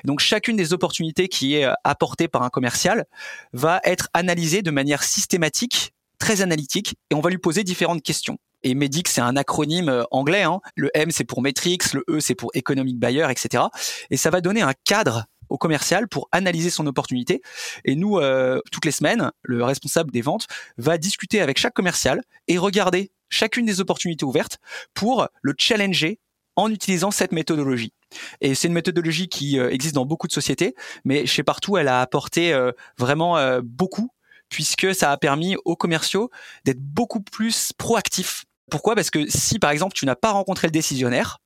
Donc 0.03 0.19
chacune 0.19 0.55
des 0.55 0.73
opportunités 0.73 1.27
qui 1.27 1.55
est 1.55 1.65
euh, 1.65 1.73
apportée 1.83 2.27
par 2.27 2.43
un 2.43 2.49
commercial 2.49 3.05
va 3.53 3.79
être 3.83 4.09
analysée 4.13 4.61
de 4.61 4.71
manière 4.71 5.03
systématique, 5.03 5.93
très 6.19 6.41
analytique, 6.41 6.95
et 7.09 7.15
on 7.15 7.21
va 7.21 7.29
lui 7.29 7.37
poser 7.37 7.63
différentes 7.63 8.01
questions. 8.01 8.37
Et 8.63 8.73
MEDIC, 8.73 9.07
c'est 9.07 9.21
un 9.21 9.35
acronyme 9.35 9.89
euh, 9.89 10.03
anglais. 10.11 10.43
Hein. 10.43 10.59
Le 10.75 10.89
M, 10.95 11.11
c'est 11.11 11.23
pour 11.23 11.41
Metrics, 11.41 11.93
le 11.93 12.03
E, 12.09 12.19
c'est 12.19 12.35
pour 12.35 12.49
Economic 12.53 12.99
Buyer, 12.99 13.27
etc. 13.29 13.65
Et 14.09 14.17
ça 14.17 14.29
va 14.29 14.41
donner 14.41 14.61
un 14.61 14.73
cadre 14.83 15.25
au 15.49 15.57
commercial 15.57 16.07
pour 16.07 16.27
analyser 16.31 16.69
son 16.69 16.87
opportunité. 16.87 17.41
Et 17.85 17.95
nous, 17.95 18.17
euh, 18.17 18.59
toutes 18.71 18.85
les 18.85 18.91
semaines, 18.91 19.31
le 19.43 19.63
responsable 19.63 20.11
des 20.11 20.21
ventes 20.21 20.47
va 20.77 20.97
discuter 20.97 21.41
avec 21.41 21.57
chaque 21.57 21.73
commercial 21.73 22.21
et 22.47 22.57
regarder 22.57 23.11
chacune 23.29 23.65
des 23.65 23.81
opportunités 23.81 24.25
ouvertes 24.25 24.57
pour 24.93 25.27
le 25.41 25.53
challenger 25.57 26.19
en 26.57 26.71
utilisant 26.71 27.11
cette 27.11 27.31
méthodologie. 27.31 27.93
Et 28.41 28.55
c'est 28.55 28.67
une 28.67 28.73
méthodologie 28.73 29.29
qui 29.29 29.59
euh, 29.59 29.69
existe 29.69 29.95
dans 29.95 30.05
beaucoup 30.05 30.27
de 30.27 30.33
sociétés, 30.33 30.75
mais 31.05 31.25
chez 31.25 31.43
Partout, 31.43 31.77
elle 31.77 31.87
a 31.87 32.01
apporté 32.01 32.51
euh, 32.51 32.71
vraiment 32.97 33.37
euh, 33.37 33.61
beaucoup, 33.63 34.09
puisque 34.49 34.93
ça 34.93 35.11
a 35.11 35.17
permis 35.17 35.55
aux 35.65 35.75
commerciaux 35.75 36.29
d'être 36.65 36.81
beaucoup 36.81 37.21
plus 37.21 37.71
proactifs. 37.77 38.45
Pourquoi? 38.71 38.95
Parce 38.95 39.11
que 39.11 39.29
si, 39.29 39.59
par 39.59 39.71
exemple, 39.71 39.93
tu 39.93 40.05
n'as 40.05 40.15
pas 40.15 40.31
rencontré 40.31 40.67
le 40.67 40.71
décisionnaire, 40.71 41.39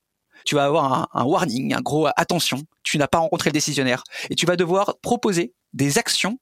tu 0.46 0.56
vas 0.56 0.66
avoir 0.66 1.10
un, 1.14 1.24
warning, 1.24 1.74
un 1.74 1.82
gros 1.82 2.08
attention, 2.16 2.64
tu 2.84 2.98
n'as 2.98 3.08
pas 3.08 3.20
rencontré 3.20 3.50
le 3.50 3.54
décisionnaire, 3.54 4.04
et 4.30 4.36
tu 4.36 4.46
vas 4.46 4.56
devoir 4.56 4.98
proposer 5.02 5.54
des 5.74 5.98
actions 5.98 6.40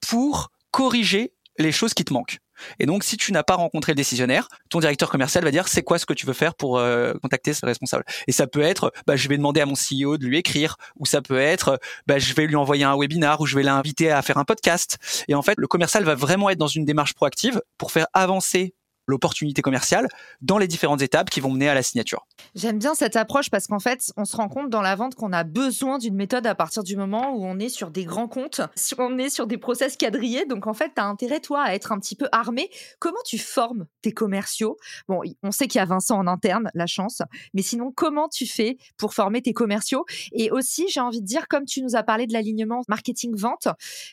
pour 0.00 0.50
corriger 0.70 1.32
les 1.58 1.72
choses 1.72 1.94
qui 1.94 2.04
te 2.04 2.12
manquent. 2.12 2.38
Et 2.78 2.86
donc, 2.86 3.04
si 3.04 3.16
tu 3.16 3.32
n'as 3.32 3.42
pas 3.42 3.54
rencontré 3.54 3.92
le 3.92 3.96
décisionnaire, 3.96 4.48
ton 4.68 4.80
directeur 4.80 5.10
commercial 5.10 5.44
va 5.44 5.50
dire 5.50 5.68
c'est 5.68 5.82
quoi 5.82 5.98
ce 5.98 6.06
que 6.06 6.14
tu 6.14 6.26
veux 6.26 6.32
faire 6.32 6.54
pour 6.54 6.78
euh, 6.78 7.14
contacter 7.22 7.54
ce 7.54 7.64
responsable? 7.66 8.04
Et 8.26 8.32
ça 8.32 8.46
peut 8.46 8.62
être, 8.62 8.92
bah, 9.06 9.16
je 9.16 9.28
vais 9.28 9.36
demander 9.36 9.60
à 9.60 9.66
mon 9.66 9.74
CEO 9.74 10.16
de 10.18 10.26
lui 10.26 10.38
écrire, 10.38 10.76
ou 10.96 11.06
ça 11.06 11.22
peut 11.22 11.38
être, 11.38 11.80
bah, 12.06 12.18
je 12.18 12.34
vais 12.34 12.46
lui 12.46 12.56
envoyer 12.56 12.84
un 12.84 12.96
webinar, 12.96 13.40
ou 13.40 13.46
je 13.46 13.56
vais 13.56 13.62
l'inviter 13.62 14.10
à 14.10 14.22
faire 14.22 14.38
un 14.38 14.44
podcast. 14.44 14.98
Et 15.28 15.34
en 15.34 15.42
fait, 15.42 15.54
le 15.56 15.66
commercial 15.66 16.04
va 16.04 16.14
vraiment 16.14 16.50
être 16.50 16.58
dans 16.58 16.66
une 16.66 16.84
démarche 16.84 17.14
proactive 17.14 17.60
pour 17.78 17.92
faire 17.92 18.06
avancer 18.12 18.74
l'opportunité 19.06 19.62
commerciale 19.62 20.08
dans 20.40 20.58
les 20.58 20.68
différentes 20.68 21.02
étapes 21.02 21.30
qui 21.30 21.40
vont 21.40 21.50
mener 21.50 21.68
à 21.68 21.74
la 21.74 21.82
signature. 21.82 22.26
J'aime 22.54 22.78
bien 22.78 22.94
cette 22.94 23.16
approche 23.16 23.50
parce 23.50 23.66
qu'en 23.66 23.78
fait, 23.78 24.12
on 24.16 24.24
se 24.24 24.36
rend 24.36 24.48
compte 24.48 24.70
dans 24.70 24.82
la 24.82 24.94
vente 24.94 25.14
qu'on 25.14 25.32
a 25.32 25.44
besoin 25.44 25.98
d'une 25.98 26.14
méthode 26.14 26.46
à 26.46 26.54
partir 26.54 26.82
du 26.82 26.96
moment 26.96 27.34
où 27.34 27.44
on 27.44 27.58
est 27.58 27.68
sur 27.68 27.90
des 27.90 28.04
grands 28.04 28.28
comptes, 28.28 28.60
si 28.74 28.94
on 28.98 29.18
est 29.18 29.30
sur 29.30 29.46
des 29.46 29.58
process 29.58 29.96
quadrillés. 29.96 30.46
Donc 30.46 30.66
en 30.66 30.74
fait, 30.74 30.92
tu 30.94 31.00
as 31.00 31.06
intérêt, 31.06 31.40
toi, 31.40 31.62
à 31.62 31.74
être 31.74 31.92
un 31.92 31.98
petit 31.98 32.16
peu 32.16 32.28
armé. 32.32 32.70
Comment 32.98 33.22
tu 33.24 33.38
formes 33.38 33.86
tes 34.02 34.12
commerciaux? 34.12 34.76
Bon, 35.08 35.22
on 35.42 35.50
sait 35.50 35.68
qu'il 35.68 35.78
y 35.78 35.82
a 35.82 35.86
Vincent 35.86 36.18
en 36.18 36.26
interne, 36.26 36.70
la 36.74 36.86
chance, 36.86 37.22
mais 37.54 37.62
sinon, 37.62 37.92
comment 37.94 38.28
tu 38.28 38.46
fais 38.46 38.76
pour 38.96 39.14
former 39.14 39.42
tes 39.42 39.52
commerciaux? 39.52 40.04
Et 40.32 40.50
aussi, 40.50 40.86
j'ai 40.88 41.00
envie 41.00 41.20
de 41.20 41.26
dire, 41.26 41.48
comme 41.48 41.64
tu 41.64 41.82
nous 41.82 41.96
as 41.96 42.02
parlé 42.02 42.26
de 42.26 42.32
l'alignement 42.32 42.82
marketing-vente, 42.88 43.68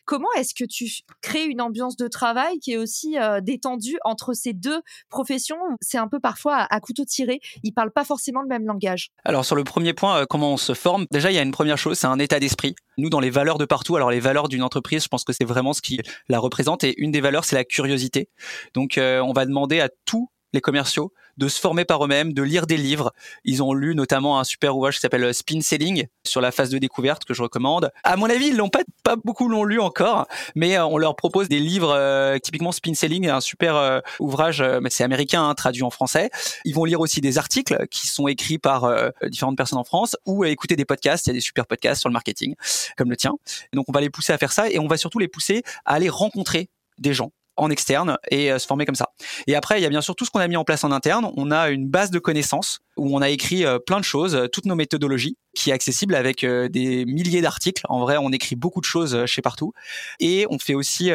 comment 0.05 0.27
est-ce 0.37 0.53
que 0.53 0.65
tu 0.65 0.89
crées 1.21 1.45
une 1.45 1.61
ambiance 1.61 1.95
de 1.95 2.07
travail 2.07 2.59
qui 2.59 2.73
est 2.73 2.77
aussi 2.77 3.17
euh, 3.17 3.41
détendue 3.41 3.97
entre 4.03 4.33
ces 4.33 4.53
deux 4.53 4.78
profession, 5.09 5.57
c'est 5.81 5.97
un 5.97 6.07
peu 6.07 6.19
parfois 6.19 6.67
à, 6.69 6.79
couteau 6.79 7.05
tiré. 7.05 7.39
Ils 7.63 7.71
parlent 7.71 7.91
pas 7.91 8.05
forcément 8.05 8.41
le 8.41 8.47
même 8.47 8.65
langage. 8.65 9.09
Alors 9.25 9.45
sur 9.45 9.55
le 9.55 9.63
premier 9.63 9.93
point, 9.93 10.21
euh, 10.21 10.25
comment 10.29 10.53
on 10.53 10.57
se 10.57 10.73
forme 10.73 11.05
Déjà, 11.11 11.31
il 11.31 11.35
y 11.35 11.39
a 11.39 11.41
une 11.41 11.51
première 11.51 11.77
chose, 11.77 11.97
c'est 11.97 12.07
un 12.07 12.19
état 12.19 12.39
d'esprit. 12.39 12.75
Nous, 12.97 13.09
dans 13.09 13.19
les 13.19 13.29
valeurs 13.29 13.57
de 13.57 13.65
partout, 13.65 13.95
alors 13.95 14.11
les 14.11 14.19
valeurs 14.19 14.49
d'une 14.49 14.63
entreprise, 14.63 15.03
je 15.03 15.07
pense 15.07 15.23
que 15.23 15.33
c'est 15.33 15.45
vraiment 15.45 15.73
ce 15.73 15.81
qui 15.81 15.99
la 16.27 16.39
représente. 16.39 16.83
Et 16.83 16.99
une 16.99 17.11
des 17.11 17.21
valeurs, 17.21 17.45
c'est 17.45 17.55
la 17.55 17.63
curiosité. 17.63 18.29
Donc, 18.73 18.97
euh, 18.97 19.21
on 19.21 19.33
va 19.33 19.45
demander 19.45 19.79
à 19.79 19.89
tous 20.05 20.29
les 20.53 20.61
commerciaux 20.61 21.13
de 21.39 21.47
se 21.47 21.59
former 21.59 21.85
par 21.85 22.03
eux-mêmes, 22.03 22.33
de 22.33 22.43
lire 22.43 22.67
des 22.67 22.77
livres. 22.77 23.13
Ils 23.45 23.63
ont 23.63 23.73
lu 23.73 23.95
notamment 23.95 24.39
un 24.39 24.43
super 24.43 24.75
ouvrage 24.75 24.95
qui 24.95 25.01
s'appelle 25.01 25.33
Spin 25.33 25.61
Selling 25.61 26.05
sur 26.25 26.41
la 26.41 26.51
phase 26.51 26.69
de 26.69 26.77
découverte 26.77 27.23
que 27.23 27.33
je 27.33 27.41
recommande. 27.41 27.91
À 28.03 28.17
mon 28.17 28.29
avis, 28.29 28.47
ils 28.47 28.57
l'ont 28.57 28.69
pas, 28.69 28.81
pas 29.03 29.15
beaucoup 29.15 29.47
l'ont 29.47 29.63
lu 29.63 29.79
encore, 29.79 30.27
mais 30.55 30.77
euh, 30.77 30.85
on 30.85 30.97
leur 30.97 31.15
propose 31.15 31.47
des 31.47 31.59
livres 31.59 31.93
euh, 31.95 32.37
typiquement 32.39 32.73
Spin 32.73 32.93
Selling, 32.93 33.29
un 33.29 33.39
super 33.39 33.77
euh, 33.77 34.01
ouvrage, 34.19 34.61
mais 34.81 34.89
c'est 34.89 35.05
américain, 35.05 35.47
hein, 35.47 35.55
traduit 35.55 35.83
en 35.83 35.89
français. 35.89 36.29
Ils 36.65 36.75
vont 36.75 36.83
lire 36.83 36.99
aussi 36.99 37.21
des 37.21 37.37
articles 37.37 37.87
qui 37.89 38.07
sont 38.07 38.27
écrits 38.27 38.57
par 38.57 38.91
différentes 39.27 39.55
personnes 39.55 39.79
en 39.79 39.83
France 39.85 40.17
ou 40.25 40.43
écouter 40.43 40.75
des 40.75 40.85
podcasts. 40.85 41.25
Il 41.27 41.29
y 41.29 41.31
a 41.31 41.33
des 41.33 41.39
super 41.39 41.65
podcasts 41.65 42.01
sur 42.01 42.09
le 42.09 42.13
marketing 42.13 42.55
comme 42.97 43.09
le 43.09 43.15
tien. 43.15 43.31
donc 43.73 43.85
on 43.87 43.91
va 43.93 44.01
les 44.01 44.09
pousser 44.09 44.33
à 44.33 44.37
faire 44.37 44.51
ça 44.51 44.69
et 44.69 44.77
on 44.77 44.87
va 44.87 44.97
surtout 44.97 45.19
les 45.19 45.27
pousser 45.27 45.63
à 45.85 45.93
aller 45.93 46.09
rencontrer 46.09 46.69
des 46.97 47.13
gens 47.13 47.31
en 47.59 47.69
externe 47.69 48.17
et 48.31 48.51
euh, 48.51 48.57
se 48.57 48.65
former 48.65 48.85
comme 48.85 48.95
ça. 48.95 49.09
Et 49.45 49.55
après, 49.55 49.79
il 49.79 49.83
y 49.83 49.85
a 49.85 49.89
bien 49.89 50.01
sûr 50.01 50.15
tout 50.15 50.25
ce 50.25 50.31
qu'on 50.31 50.39
a 50.39 50.47
mis 50.47 50.55
en 50.55 50.63
place 50.63 50.83
en 50.83 50.91
interne. 50.91 51.31
On 51.35 51.51
a 51.51 51.69
une 51.69 51.87
base 51.87 52.09
de 52.09 52.19
connaissances 52.19 52.79
où 52.97 53.15
on 53.15 53.21
a 53.21 53.29
écrit 53.29 53.65
euh, 53.65 53.79
plein 53.79 53.99
de 53.99 54.05
choses, 54.05 54.35
euh, 54.35 54.47
toutes 54.47 54.65
nos 54.65 54.75
méthodologies, 54.75 55.37
qui 55.53 55.69
est 55.69 55.73
accessible 55.73 56.15
avec 56.15 56.45
des 56.45 57.05
milliers 57.05 57.41
d'articles. 57.41 57.85
En 57.89 57.99
vrai, 57.99 58.17
on 58.17 58.31
écrit 58.31 58.55
beaucoup 58.55 58.79
de 58.79 58.85
choses 58.85 59.25
chez 59.25 59.41
Partout. 59.41 59.73
Et 60.19 60.45
on 60.49 60.57
fait 60.57 60.75
aussi 60.75 61.11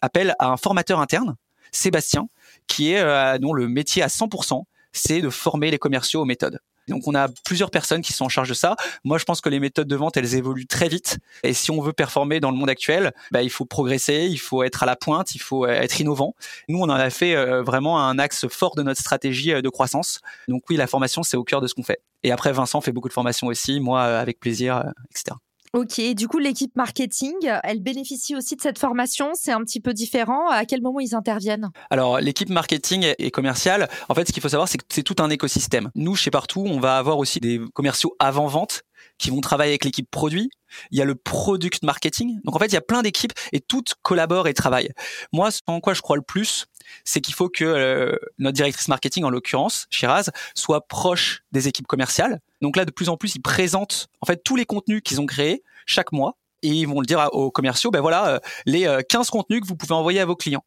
appel 0.00 0.34
à 0.38 0.48
un 0.48 0.56
formateur 0.56 1.00
interne, 1.00 1.36
Sébastien, 1.72 2.28
qui 2.68 2.92
est 2.92 3.38
dont 3.40 3.52
le 3.52 3.68
métier 3.68 4.02
à 4.02 4.06
100%, 4.06 4.62
c'est 4.92 5.20
de 5.20 5.28
former 5.28 5.70
les 5.70 5.78
commerciaux 5.78 6.22
aux 6.22 6.24
méthodes. 6.24 6.60
Donc 6.88 7.06
on 7.06 7.14
a 7.14 7.28
plusieurs 7.44 7.70
personnes 7.70 8.02
qui 8.02 8.12
sont 8.12 8.24
en 8.24 8.28
charge 8.28 8.48
de 8.48 8.54
ça. 8.54 8.76
Moi 9.04 9.18
je 9.18 9.24
pense 9.24 9.40
que 9.40 9.48
les 9.48 9.60
méthodes 9.60 9.88
de 9.88 9.96
vente 9.96 10.16
elles 10.16 10.34
évoluent 10.34 10.66
très 10.66 10.88
vite 10.88 11.18
et 11.42 11.52
si 11.52 11.70
on 11.70 11.80
veut 11.80 11.92
performer 11.92 12.40
dans 12.40 12.50
le 12.50 12.56
monde 12.56 12.70
actuel, 12.70 13.12
bah, 13.30 13.42
il 13.42 13.50
faut 13.50 13.64
progresser, 13.64 14.26
il 14.30 14.38
faut 14.38 14.62
être 14.62 14.82
à 14.82 14.86
la 14.86 14.96
pointe, 14.96 15.34
il 15.34 15.40
faut 15.40 15.64
euh, 15.64 15.70
être 15.70 16.00
innovant. 16.00 16.34
Nous 16.68 16.78
on 16.78 16.84
en 16.84 16.90
a 16.90 17.10
fait 17.10 17.34
euh, 17.34 17.62
vraiment 17.62 18.00
un 18.00 18.18
axe 18.18 18.46
fort 18.48 18.74
de 18.74 18.82
notre 18.82 19.00
stratégie 19.00 19.52
euh, 19.52 19.62
de 19.62 19.68
croissance. 19.68 20.20
Donc 20.48 20.62
oui 20.70 20.76
la 20.76 20.86
formation 20.86 21.22
c'est 21.22 21.36
au 21.36 21.44
cœur 21.44 21.60
de 21.60 21.66
ce 21.66 21.74
qu'on 21.74 21.82
fait. 21.82 22.00
Et 22.22 22.32
après 22.32 22.52
Vincent 22.52 22.80
fait 22.80 22.92
beaucoup 22.92 23.08
de 23.08 23.12
formations 23.12 23.48
aussi, 23.48 23.80
moi 23.80 24.02
avec 24.02 24.38
plaisir, 24.38 24.84
etc. 25.10 25.36
Ok, 25.74 26.02
du 26.14 26.28
coup, 26.28 26.36
l'équipe 26.36 26.76
marketing, 26.76 27.32
elle 27.64 27.80
bénéficie 27.80 28.36
aussi 28.36 28.56
de 28.56 28.60
cette 28.60 28.78
formation? 28.78 29.30
C'est 29.32 29.52
un 29.52 29.60
petit 29.60 29.80
peu 29.80 29.94
différent. 29.94 30.50
À 30.50 30.66
quel 30.66 30.82
moment 30.82 31.00
ils 31.00 31.14
interviennent? 31.14 31.70
Alors, 31.88 32.20
l'équipe 32.20 32.50
marketing 32.50 33.14
et 33.18 33.30
commerciale, 33.30 33.88
en 34.10 34.14
fait, 34.14 34.28
ce 34.28 34.32
qu'il 34.32 34.42
faut 34.42 34.50
savoir, 34.50 34.68
c'est 34.68 34.76
que 34.76 34.84
c'est 34.90 35.02
tout 35.02 35.16
un 35.20 35.30
écosystème. 35.30 35.90
Nous, 35.94 36.14
chez 36.14 36.30
Partout, 36.30 36.62
on 36.66 36.78
va 36.78 36.98
avoir 36.98 37.16
aussi 37.16 37.40
des 37.40 37.58
commerciaux 37.72 38.14
avant-vente 38.18 38.82
qui 39.16 39.30
vont 39.30 39.40
travailler 39.40 39.72
avec 39.72 39.86
l'équipe 39.86 40.10
produit. 40.10 40.50
Il 40.90 40.98
y 40.98 41.02
a 41.02 41.04
le 41.04 41.14
product 41.14 41.82
marketing. 41.82 42.40
Donc 42.44 42.56
en 42.56 42.58
fait, 42.58 42.66
il 42.66 42.74
y 42.74 42.76
a 42.76 42.82
plein 42.82 43.02
d'équipes 43.02 43.32
et 43.52 43.60
toutes 43.60 43.94
collaborent 44.02 44.48
et 44.48 44.54
travaillent. 44.54 44.92
Moi, 45.32 45.50
ce 45.50 45.60
en 45.66 45.80
quoi 45.80 45.94
je 45.94 46.02
crois 46.02 46.16
le 46.16 46.22
plus, 46.22 46.66
c'est 47.04 47.20
qu'il 47.20 47.34
faut 47.34 47.48
que 47.48 47.64
euh, 47.64 48.16
notre 48.38 48.54
directrice 48.54 48.88
marketing, 48.88 49.24
en 49.24 49.30
l'occurrence, 49.30 49.86
Shiraz, 49.90 50.30
soit 50.54 50.86
proche 50.86 51.42
des 51.52 51.68
équipes 51.68 51.86
commerciales. 51.86 52.40
Donc 52.60 52.76
là, 52.76 52.84
de 52.84 52.90
plus 52.90 53.08
en 53.08 53.16
plus, 53.16 53.34
ils 53.34 53.42
présentent 53.42 54.08
en 54.20 54.26
fait 54.26 54.42
tous 54.44 54.56
les 54.56 54.64
contenus 54.64 55.02
qu'ils 55.04 55.20
ont 55.20 55.26
créés 55.26 55.62
chaque 55.86 56.12
mois 56.12 56.36
et 56.62 56.68
ils 56.68 56.86
vont 56.86 57.00
le 57.00 57.06
dire 57.06 57.28
aux 57.32 57.50
commerciaux, 57.50 57.90
ben 57.90 58.00
voilà, 58.00 58.28
euh, 58.28 58.38
les 58.66 58.82
15 59.08 59.26
euh, 59.26 59.30
contenus 59.30 59.60
que 59.60 59.66
vous 59.66 59.76
pouvez 59.76 59.94
envoyer 59.94 60.20
à 60.20 60.24
vos 60.24 60.36
clients. 60.36 60.64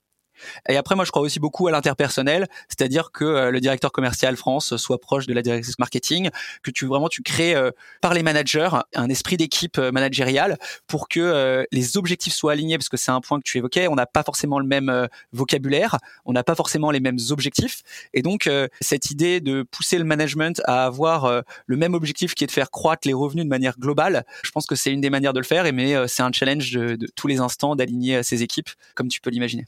Et 0.68 0.77
après, 0.77 0.96
moi, 0.96 1.06
je 1.06 1.12
crois 1.12 1.22
aussi 1.22 1.39
beaucoup 1.39 1.68
à 1.68 1.72
l'interpersonnel, 1.72 2.48
c'est-à-dire 2.68 3.12
que 3.12 3.24
euh, 3.24 3.51
le 3.51 3.60
directeur 3.60 3.92
commercial 3.92 4.36
France 4.36 4.75
soit 4.77 5.00
proche 5.00 5.27
de 5.27 5.34
la 5.34 5.42
directrice 5.42 5.80
marketing, 5.80 6.30
que 6.63 6.72
tu 6.72 6.86
vraiment 6.86 7.10
tu 7.10 7.22
crées 7.22 7.56
euh, 7.56 7.72
par 8.01 8.13
les 8.13 8.24
managers 8.24 8.70
un 8.94 9.10
esprit 9.10 9.38
d'équipe 9.38 9.77
euh, 9.77 9.92
managériale 9.92 10.58
pour 10.88 11.08
que 11.08 11.65
les 11.72 11.98
objectifs 11.98 12.34
soient 12.34 12.54
alignés, 12.54 12.77
parce 12.77 12.89
que 12.89 12.98
c'est 12.98 13.12
un 13.12 13.22
point 13.22 13.39
que 13.39 13.44
tu 13.44 13.58
évoquais. 13.58 13.88
On 13.88 13.96
n'a 13.96 14.06
pas 14.06 14.24
forcément 14.24 14.60
le 14.60 14.65
même 14.65 15.08
vocabulaire, 15.34 15.98
on 16.25 16.34
n'a 16.34 16.44
pas 16.44 16.56
forcément 16.56 16.92
les 16.92 17.00
mêmes 17.00 17.18
objectifs, 17.30 17.82
et 18.13 18.22
donc 18.22 18.50
cette 18.82 19.12
idée 19.12 19.42
de 19.42 19.63
pousser 19.63 19.98
le 19.98 20.04
management 20.04 20.62
à 20.65 20.86
avoir 20.86 21.44
le 21.65 21.77
même 21.77 21.94
objectif 21.94 22.36
qui 22.36 22.44
est 22.44 22.48
de 22.48 22.51
faire 22.51 22.72
croître 22.72 23.08
les 23.08 23.13
revenus 23.13 23.44
de 23.46 23.50
manière 23.50 23.77
globale, 23.77 24.25
je 24.44 24.51
pense 24.51 24.65
que 24.65 24.75
c'est 24.75 24.92
une 24.92 25.01
des 25.01 25.10
manières 25.10 25.34
de 25.34 25.39
le 25.39 25.46
faire. 25.46 25.65
Et 25.65 25.72
mais 25.72 26.08
c'est 26.08 26.24
un 26.24 26.32
challenge 26.32 26.72
de, 26.72 27.08
tous 27.15 27.27
les 27.27 27.39
instants 27.39 27.75
d'aligner 27.75 28.24
ces 28.24 28.44
équipes, 28.44 28.70
comme 28.96 29.08
tu 29.08 29.22
peux 29.22 29.30
l'imaginer. 29.30 29.65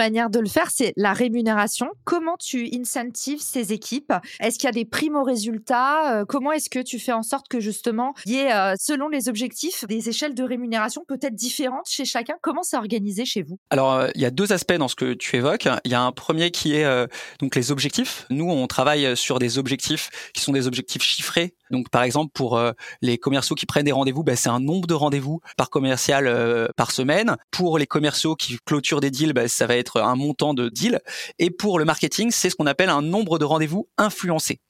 Manière 0.00 0.30
de 0.30 0.40
le 0.40 0.48
faire, 0.48 0.70
c'est 0.70 0.94
la 0.96 1.12
rémunération. 1.12 1.86
Comment 2.04 2.36
tu 2.38 2.70
incentives 2.74 3.40
ces 3.40 3.74
équipes? 3.74 4.14
Est-ce 4.40 4.58
qu'il 4.58 4.64
y 4.64 4.68
a 4.68 4.72
des 4.72 4.86
primo 4.86 5.22
résultats 5.22 6.20
euh, 6.20 6.24
Comment 6.26 6.52
est-ce 6.52 6.70
que 6.70 6.78
tu 6.78 6.98
fais 6.98 7.12
en 7.12 7.22
sorte 7.22 7.48
que 7.48 7.60
justement, 7.60 8.14
il 8.24 8.32
y 8.32 8.36
ait, 8.36 8.50
euh, 8.50 8.74
selon 8.80 9.08
les 9.08 9.28
objectifs, 9.28 9.84
des 9.86 10.08
échelles 10.08 10.34
de 10.34 10.42
rémunération 10.42 11.04
peut-être 11.06 11.34
différentes 11.34 11.86
chez 11.86 12.06
chacun? 12.06 12.36
Comment 12.40 12.62
c'est 12.62 12.78
organisé 12.78 13.26
chez 13.26 13.42
vous? 13.42 13.58
Alors, 13.68 13.92
euh, 13.92 14.08
il 14.14 14.22
y 14.22 14.24
a 14.24 14.30
deux 14.30 14.54
aspects 14.54 14.72
dans 14.72 14.88
ce 14.88 14.96
que 14.96 15.12
tu 15.12 15.36
évoques. 15.36 15.68
Il 15.84 15.90
y 15.92 15.94
a 15.94 16.00
un 16.00 16.12
premier 16.12 16.50
qui 16.50 16.74
est 16.74 17.08
donc 17.40 17.54
les 17.54 17.70
objectifs. 17.70 18.24
Nous, 18.30 18.48
on 18.48 18.66
travaille 18.66 19.16
sur 19.16 19.38
des 19.38 19.58
objectifs 19.58 20.30
qui 20.32 20.40
sont 20.40 20.52
des 20.52 20.66
objectifs 20.66 21.02
chiffrés. 21.02 21.54
Donc, 21.70 21.88
par 21.90 22.02
exemple, 22.02 22.32
pour 22.34 22.60
les 23.00 23.18
commerciaux 23.18 23.56
qui 23.56 23.66
prennent 23.66 23.84
des 23.84 23.92
rendez-vous, 23.92 24.22
bah, 24.22 24.36
c'est 24.36 24.48
un 24.48 24.60
nombre 24.60 24.86
de 24.86 24.94
rendez-vous 24.94 25.40
par 25.56 25.70
commercial 25.70 26.70
par 26.76 26.90
semaine. 26.90 27.36
Pour 27.50 27.78
les 27.78 27.86
commerciaux 27.86 28.34
qui 28.36 28.58
clôturent 28.64 29.00
des 29.00 29.10
deals, 29.10 29.32
bah, 29.32 29.48
ça 29.48 29.66
va 29.66 29.76
être 29.76 30.00
un 30.00 30.16
montant 30.16 30.54
de 30.54 30.68
deal. 30.68 31.00
Et 31.38 31.50
pour 31.50 31.78
le 31.78 31.84
marketing, 31.84 32.30
c'est 32.30 32.50
ce 32.50 32.56
qu'on 32.56 32.66
appelle 32.66 32.90
un 32.90 33.02
nombre 33.02 33.38
de 33.38 33.44
rendez-vous 33.44 33.88
influencés. 33.98 34.60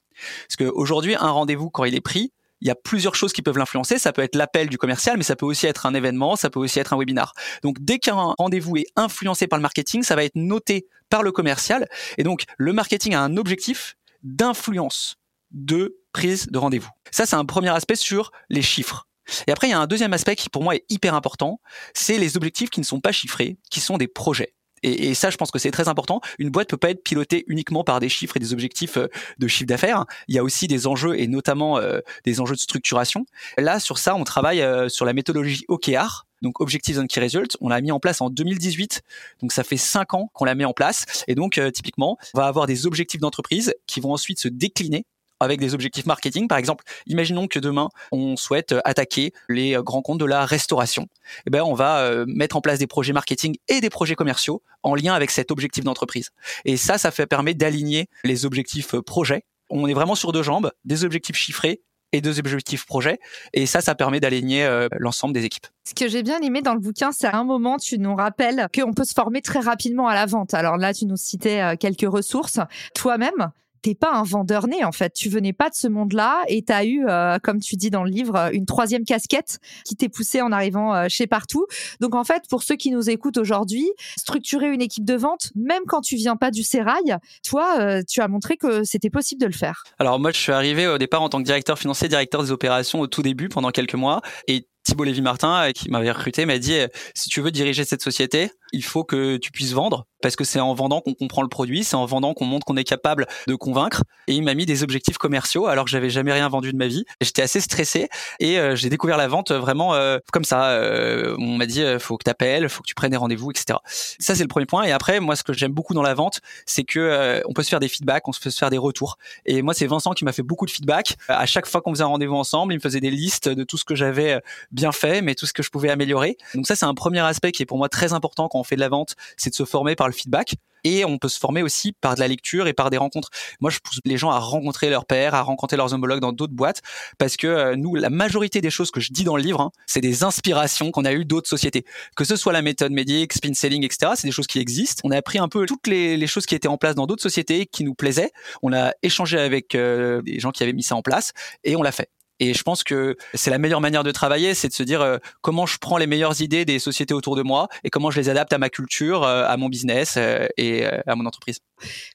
Parce 0.47 0.57
qu'aujourd'hui, 0.57 1.15
un 1.15 1.31
rendez-vous, 1.31 1.69
quand 1.69 1.85
il 1.85 1.95
est 1.95 2.01
pris, 2.01 2.31
il 2.61 2.67
y 2.67 2.71
a 2.71 2.75
plusieurs 2.75 3.15
choses 3.15 3.33
qui 3.33 3.41
peuvent 3.41 3.57
l'influencer. 3.57 3.97
Ça 3.97 4.13
peut 4.13 4.21
être 4.21 4.35
l'appel 4.35 4.69
du 4.69 4.77
commercial, 4.77 5.17
mais 5.17 5.23
ça 5.23 5.35
peut 5.35 5.47
aussi 5.47 5.65
être 5.65 5.87
un 5.87 5.95
événement, 5.95 6.35
ça 6.35 6.51
peut 6.51 6.59
aussi 6.59 6.79
être 6.79 6.93
un 6.93 6.97
webinar. 6.97 7.33
Donc, 7.63 7.77
dès 7.79 7.97
qu'un 7.97 8.35
rendez-vous 8.37 8.77
est 8.77 8.85
influencé 8.95 9.47
par 9.47 9.57
le 9.57 9.63
marketing, 9.63 10.03
ça 10.03 10.15
va 10.15 10.23
être 10.23 10.35
noté 10.35 10.85
par 11.09 11.23
le 11.23 11.31
commercial. 11.31 11.87
Et 12.19 12.23
donc, 12.23 12.43
le 12.57 12.71
marketing 12.71 13.15
a 13.15 13.21
un 13.21 13.35
objectif 13.35 13.97
d'influence 14.21 15.17
de 15.49 15.97
prise 16.11 16.47
de 16.47 16.57
rendez-vous. 16.57 16.89
Ça, 17.11 17.25
c'est 17.25 17.35
un 17.35 17.45
premier 17.45 17.69
aspect 17.69 17.95
sur 17.95 18.31
les 18.49 18.61
chiffres. 18.61 19.07
Et 19.47 19.51
après, 19.51 19.67
il 19.67 19.71
y 19.71 19.73
a 19.73 19.79
un 19.79 19.87
deuxième 19.87 20.13
aspect 20.13 20.35
qui 20.35 20.49
pour 20.49 20.63
moi 20.63 20.75
est 20.75 20.85
hyper 20.89 21.15
important, 21.15 21.61
c'est 21.93 22.17
les 22.17 22.37
objectifs 22.37 22.69
qui 22.69 22.79
ne 22.79 22.85
sont 22.85 22.99
pas 22.99 23.11
chiffrés, 23.11 23.57
qui 23.69 23.79
sont 23.79 23.97
des 23.97 24.07
projets. 24.07 24.53
Et, 24.83 25.13
ça, 25.13 25.29
je 25.29 25.37
pense 25.37 25.51
que 25.51 25.59
c'est 25.59 25.71
très 25.71 25.87
important. 25.87 26.21
Une 26.39 26.49
boîte 26.49 26.69
peut 26.69 26.77
pas 26.77 26.89
être 26.89 27.03
pilotée 27.03 27.43
uniquement 27.47 27.83
par 27.83 27.99
des 27.99 28.09
chiffres 28.09 28.37
et 28.37 28.39
des 28.39 28.53
objectifs 28.53 28.97
euh, 28.97 29.07
de 29.37 29.47
chiffre 29.47 29.67
d'affaires. 29.67 30.05
Il 30.27 30.35
y 30.35 30.39
a 30.39 30.43
aussi 30.43 30.67
des 30.67 30.87
enjeux 30.87 31.19
et 31.19 31.27
notamment 31.27 31.77
euh, 31.77 31.99
des 32.25 32.41
enjeux 32.41 32.55
de 32.55 32.59
structuration. 32.59 33.25
Là, 33.57 33.79
sur 33.79 33.97
ça, 33.97 34.15
on 34.15 34.23
travaille 34.23 34.61
euh, 34.61 34.89
sur 34.89 35.05
la 35.05 35.13
méthodologie 35.13 35.65
OKR. 35.67 36.25
Donc 36.41 36.59
Objectives 36.59 36.99
and 36.99 37.05
Key 37.05 37.21
Results, 37.21 37.55
on 37.61 37.69
l'a 37.69 37.79
mis 37.81 37.91
en 37.91 37.99
place 37.99 38.19
en 38.19 38.31
2018. 38.31 39.03
Donc 39.41 39.51
ça 39.51 39.63
fait 39.63 39.77
cinq 39.77 40.15
ans 40.15 40.31
qu'on 40.33 40.45
l'a 40.45 40.55
mis 40.55 40.65
en 40.65 40.73
place. 40.73 41.05
Et 41.27 41.35
donc 41.35 41.61
typiquement, 41.71 42.17
on 42.33 42.39
va 42.39 42.47
avoir 42.47 42.65
des 42.65 42.87
objectifs 42.87 43.21
d'entreprise 43.21 43.75
qui 43.85 43.99
vont 43.99 44.11
ensuite 44.11 44.39
se 44.39 44.47
décliner 44.47 45.05
avec 45.41 45.59
des 45.59 45.73
objectifs 45.73 46.05
marketing. 46.05 46.47
Par 46.47 46.57
exemple, 46.57 46.83
imaginons 47.07 47.47
que 47.47 47.59
demain, 47.59 47.89
on 48.11 48.37
souhaite 48.37 48.75
attaquer 48.85 49.33
les 49.49 49.77
grands 49.83 50.01
comptes 50.01 50.19
de 50.19 50.25
la 50.25 50.45
restauration. 50.45 51.07
Eh 51.45 51.49
ben, 51.49 51.63
on 51.63 51.73
va 51.73 51.99
euh, 51.99 52.25
mettre 52.27 52.55
en 52.55 52.61
place 52.61 52.79
des 52.79 52.87
projets 52.87 53.13
marketing 53.13 53.57
et 53.67 53.81
des 53.81 53.89
projets 53.89 54.15
commerciaux 54.15 54.61
en 54.83 54.95
lien 54.95 55.13
avec 55.13 55.31
cet 55.31 55.51
objectif 55.51 55.83
d'entreprise. 55.83 56.29
Et 56.65 56.77
ça, 56.77 56.97
ça 56.97 57.11
permet 57.11 57.53
d'aligner 57.53 58.07
les 58.23 58.45
objectifs 58.45 58.95
euh, 58.95 59.01
projets. 59.01 59.43
On 59.69 59.87
est 59.87 59.93
vraiment 59.93 60.15
sur 60.15 60.31
deux 60.31 60.43
jambes, 60.43 60.71
des 60.85 61.03
objectifs 61.03 61.35
chiffrés 61.35 61.81
et 62.13 62.19
deux 62.19 62.39
objectifs 62.39 62.85
projets. 62.85 63.19
Et 63.53 63.65
ça, 63.65 63.79
ça 63.79 63.95
permet 63.95 64.19
d'aligner 64.19 64.65
euh, 64.65 64.89
l'ensemble 64.99 65.33
des 65.33 65.45
équipes. 65.45 65.67
Ce 65.87 65.93
que 65.93 66.09
j'ai 66.09 66.23
bien 66.23 66.39
aimé 66.41 66.61
dans 66.61 66.73
le 66.73 66.81
bouquin, 66.81 67.11
c'est 67.13 67.27
à 67.27 67.37
un 67.37 67.45
moment, 67.45 67.77
tu 67.77 67.97
nous 67.99 68.15
rappelles 68.15 68.67
qu'on 68.75 68.93
peut 68.93 69.05
se 69.05 69.13
former 69.13 69.41
très 69.41 69.59
rapidement 69.59 70.07
à 70.07 70.13
la 70.13 70.25
vente. 70.25 70.53
Alors 70.53 70.77
là, 70.77 70.93
tu 70.93 71.05
nous 71.05 71.15
citais 71.15 71.77
quelques 71.77 72.11
ressources. 72.11 72.59
Toi-même, 72.93 73.51
t'es 73.81 73.95
pas 73.95 74.13
un 74.13 74.23
vendeur 74.23 74.67
né 74.67 74.83
en 74.83 74.91
fait. 74.91 75.13
Tu 75.13 75.29
venais 75.29 75.53
pas 75.53 75.69
de 75.69 75.75
ce 75.75 75.87
monde-là 75.87 76.43
et 76.47 76.63
tu 76.63 76.71
as 76.71 76.85
eu, 76.85 77.05
euh, 77.07 77.39
comme 77.39 77.59
tu 77.59 77.75
dis 77.75 77.89
dans 77.89 78.03
le 78.03 78.09
livre, 78.09 78.49
une 78.53 78.65
troisième 78.65 79.05
casquette 79.05 79.59
qui 79.85 79.95
t'est 79.95 80.09
poussée 80.09 80.41
en 80.41 80.51
arrivant 80.51 80.93
euh, 80.93 81.05
chez 81.09 81.27
Partout. 81.27 81.65
Donc 81.99 82.15
en 82.15 82.23
fait, 82.23 82.43
pour 82.49 82.63
ceux 82.63 82.75
qui 82.75 82.91
nous 82.91 83.09
écoutent 83.09 83.37
aujourd'hui, 83.37 83.89
structurer 84.17 84.71
une 84.71 84.81
équipe 84.81 85.05
de 85.05 85.15
vente, 85.15 85.51
même 85.55 85.83
quand 85.87 86.01
tu 86.01 86.15
viens 86.15 86.35
pas 86.35 86.51
du 86.51 86.63
sérail, 86.63 87.17
toi, 87.47 87.79
euh, 87.79 88.01
tu 88.07 88.21
as 88.21 88.27
montré 88.27 88.57
que 88.57 88.83
c'était 88.83 89.09
possible 89.09 89.41
de 89.41 89.47
le 89.47 89.53
faire. 89.53 89.83
Alors 89.99 90.19
moi, 90.19 90.31
je 90.31 90.37
suis 90.37 90.51
arrivé 90.51 90.87
au 90.87 90.97
départ 90.97 91.21
en 91.21 91.29
tant 91.29 91.39
que 91.39 91.45
directeur 91.45 91.77
financier, 91.77 92.07
directeur 92.07 92.43
des 92.43 92.51
opérations 92.51 92.99
au 92.99 93.07
tout 93.07 93.21
début 93.21 93.49
pendant 93.49 93.71
quelques 93.71 93.95
mois 93.95 94.21
et 94.47 94.67
Thibault 94.83 95.03
Lévy-Martin, 95.03 95.71
qui 95.73 95.91
m'avait 95.91 96.11
recruté, 96.11 96.45
m'a 96.45 96.57
dit 96.57 96.75
si 97.13 97.29
tu 97.29 97.39
veux 97.41 97.51
diriger 97.51 97.85
cette 97.85 98.01
société, 98.01 98.51
il 98.71 98.83
faut 98.83 99.03
que 99.03 99.37
tu 99.37 99.51
puisses 99.51 99.73
vendre 99.73 100.05
parce 100.21 100.35
que 100.35 100.43
c'est 100.43 100.59
en 100.59 100.73
vendant 100.73 101.01
qu'on 101.01 101.13
comprend 101.13 101.41
le 101.41 101.47
produit, 101.47 101.83
c'est 101.83 101.95
en 101.95 102.05
vendant 102.05 102.33
qu'on 102.33 102.45
montre 102.45 102.65
qu'on 102.65 102.77
est 102.77 102.83
capable 102.83 103.27
de 103.47 103.55
convaincre. 103.55 104.03
Et 104.27 104.33
il 104.33 104.43
m'a 104.43 104.53
mis 104.53 104.65
des 104.65 104.83
objectifs 104.83 105.17
commerciaux 105.17 105.67
alors 105.67 105.85
que 105.85 105.91
j'avais 105.91 106.09
jamais 106.09 106.31
rien 106.31 106.47
vendu 106.47 106.71
de 106.71 106.77
ma 106.77 106.87
vie. 106.87 107.05
J'étais 107.19 107.41
assez 107.41 107.59
stressé 107.59 108.09
et 108.39 108.59
euh, 108.59 108.75
j'ai 108.75 108.89
découvert 108.89 109.17
la 109.17 109.27
vente 109.27 109.51
vraiment 109.51 109.93
euh, 109.95 110.19
comme 110.31 110.43
ça. 110.43 110.71
Euh, 110.71 111.35
on 111.39 111.57
m'a 111.57 111.65
dit 111.65 111.83
faut 111.99 112.17
que 112.17 112.23
tu 112.23 112.29
appelles, 112.29 112.69
faut 112.69 112.83
que 112.83 112.87
tu 112.87 112.95
prennes 112.95 113.11
des 113.11 113.17
rendez-vous, 113.17 113.51
etc. 113.51 113.79
Ça 113.85 114.35
c'est 114.35 114.43
le 114.43 114.47
premier 114.47 114.65
point. 114.65 114.83
Et 114.83 114.91
après 114.91 115.19
moi 115.19 115.35
ce 115.35 115.43
que 115.43 115.53
j'aime 115.53 115.73
beaucoup 115.73 115.93
dans 115.93 116.03
la 116.03 116.13
vente, 116.13 116.41
c'est 116.65 116.83
que 116.83 117.41
on 117.47 117.53
peut 117.53 117.63
se 117.63 117.69
faire 117.69 117.79
des 117.79 117.89
feedbacks, 117.89 118.27
on 118.27 118.31
peut 118.31 118.49
se 118.49 118.57
faire 118.57 118.69
des 118.69 118.77
retours. 118.77 119.17
Et 119.45 119.61
moi 119.61 119.73
c'est 119.73 119.87
Vincent 119.87 120.13
qui 120.13 120.23
m'a 120.23 120.31
fait 120.31 120.43
beaucoup 120.43 120.65
de 120.65 120.71
feedback. 120.71 121.17
À 121.27 121.45
chaque 121.45 121.65
fois 121.65 121.81
qu'on 121.81 121.93
faisait 121.93 122.03
un 122.03 122.07
rendez-vous 122.07 122.35
ensemble, 122.35 122.73
il 122.73 122.77
me 122.77 122.81
faisait 122.81 122.99
des 122.99 123.11
listes 123.11 123.49
de 123.49 123.63
tout 123.63 123.77
ce 123.77 123.85
que 123.85 123.95
j'avais 123.95 124.39
bien 124.71 124.91
fait, 124.91 125.21
mais 125.21 125.35
tout 125.35 125.45
ce 125.45 125.53
que 125.53 125.63
je 125.63 125.69
pouvais 125.69 125.89
améliorer. 125.89 126.37
Donc 126.53 126.67
ça 126.67 126.75
c'est 126.75 126.85
un 126.85 126.93
premier 126.93 127.19
aspect 127.21 127.51
qui 127.51 127.63
est 127.63 127.65
pour 127.65 127.77
moi 127.77 127.89
très 127.89 128.13
important 128.13 128.47
on 128.61 128.63
fait 128.63 128.75
de 128.75 128.81
la 128.81 128.89
vente, 128.89 129.15
c'est 129.37 129.49
de 129.49 129.55
se 129.55 129.65
former 129.65 129.95
par 129.95 130.07
le 130.07 130.13
feedback 130.13 130.55
et 130.83 131.05
on 131.05 131.17
peut 131.17 131.29
se 131.29 131.39
former 131.39 131.61
aussi 131.63 131.93
par 131.93 132.15
de 132.15 132.19
la 132.19 132.27
lecture 132.27 132.67
et 132.67 132.73
par 132.73 132.89
des 132.89 132.97
rencontres. 132.97 133.29
Moi, 133.59 133.69
je 133.69 133.79
pousse 133.79 133.99
les 134.05 134.17
gens 134.17 134.31
à 134.31 134.39
rencontrer 134.39 134.89
leurs 134.89 135.05
pairs, 135.05 135.35
à 135.35 135.41
rencontrer 135.41 135.77
leurs 135.77 135.93
homologues 135.93 136.19
dans 136.19 136.31
d'autres 136.31 136.53
boîtes, 136.53 136.81
parce 137.17 137.37
que 137.37 137.47
euh, 137.47 137.75
nous, 137.75 137.95
la 137.95 138.09
majorité 138.09 138.61
des 138.61 138.69
choses 138.69 138.91
que 138.91 138.99
je 138.99 139.11
dis 139.11 139.23
dans 139.23 139.37
le 139.37 139.43
livre, 139.43 139.61
hein, 139.61 139.71
c'est 139.85 140.01
des 140.01 140.23
inspirations 140.23 140.91
qu'on 140.91 141.05
a 141.05 141.13
eues 141.13 141.25
d'autres 141.25 141.49
sociétés. 141.49 141.85
Que 142.15 142.23
ce 142.23 142.35
soit 142.35 142.53
la 142.53 142.61
méthode 142.61 142.91
médic, 142.91 143.33
spin 143.33 143.53
selling, 143.53 143.83
etc., 143.83 144.13
c'est 144.15 144.27
des 144.27 144.31
choses 144.31 144.47
qui 144.47 144.59
existent. 144.59 145.01
On 145.03 145.11
a 145.11 145.17
appris 145.17 145.39
un 145.39 145.47
peu 145.47 145.65
toutes 145.65 145.87
les, 145.87 146.17
les 146.17 146.27
choses 146.27 146.45
qui 146.45 146.55
étaient 146.55 146.67
en 146.67 146.77
place 146.77 146.95
dans 146.95 147.05
d'autres 147.05 147.23
sociétés 147.23 147.65
qui 147.65 147.83
nous 147.83 147.93
plaisaient. 147.93 148.31
On 148.61 148.73
a 148.73 148.93
échangé 149.03 149.37
avec 149.37 149.75
euh, 149.75 150.21
des 150.21 150.39
gens 150.39 150.51
qui 150.51 150.63
avaient 150.63 150.73
mis 150.73 150.83
ça 150.83 150.95
en 150.95 151.01
place 151.01 151.33
et 151.63 151.75
on 151.75 151.83
l'a 151.83 151.91
fait. 151.91 152.09
Et 152.41 152.55
je 152.55 152.63
pense 152.63 152.83
que 152.83 153.15
c'est 153.35 153.51
la 153.51 153.59
meilleure 153.59 153.81
manière 153.81 154.03
de 154.03 154.09
travailler, 154.09 154.55
c'est 154.55 154.67
de 154.67 154.73
se 154.73 154.81
dire 154.81 155.01
euh, 155.01 155.19
comment 155.41 155.67
je 155.67 155.77
prends 155.77 155.97
les 155.97 156.07
meilleures 156.07 156.41
idées 156.41 156.65
des 156.65 156.79
sociétés 156.79 157.13
autour 157.13 157.35
de 157.35 157.43
moi 157.43 157.67
et 157.83 157.91
comment 157.91 158.09
je 158.09 158.19
les 158.19 158.29
adapte 158.29 158.51
à 158.51 158.57
ma 158.57 158.69
culture, 158.69 159.23
euh, 159.23 159.45
à 159.45 159.57
mon 159.57 159.69
business 159.69 160.15
euh, 160.17 160.47
et 160.57 160.83
à 160.85 161.15
mon 161.15 161.27
entreprise. 161.27 161.59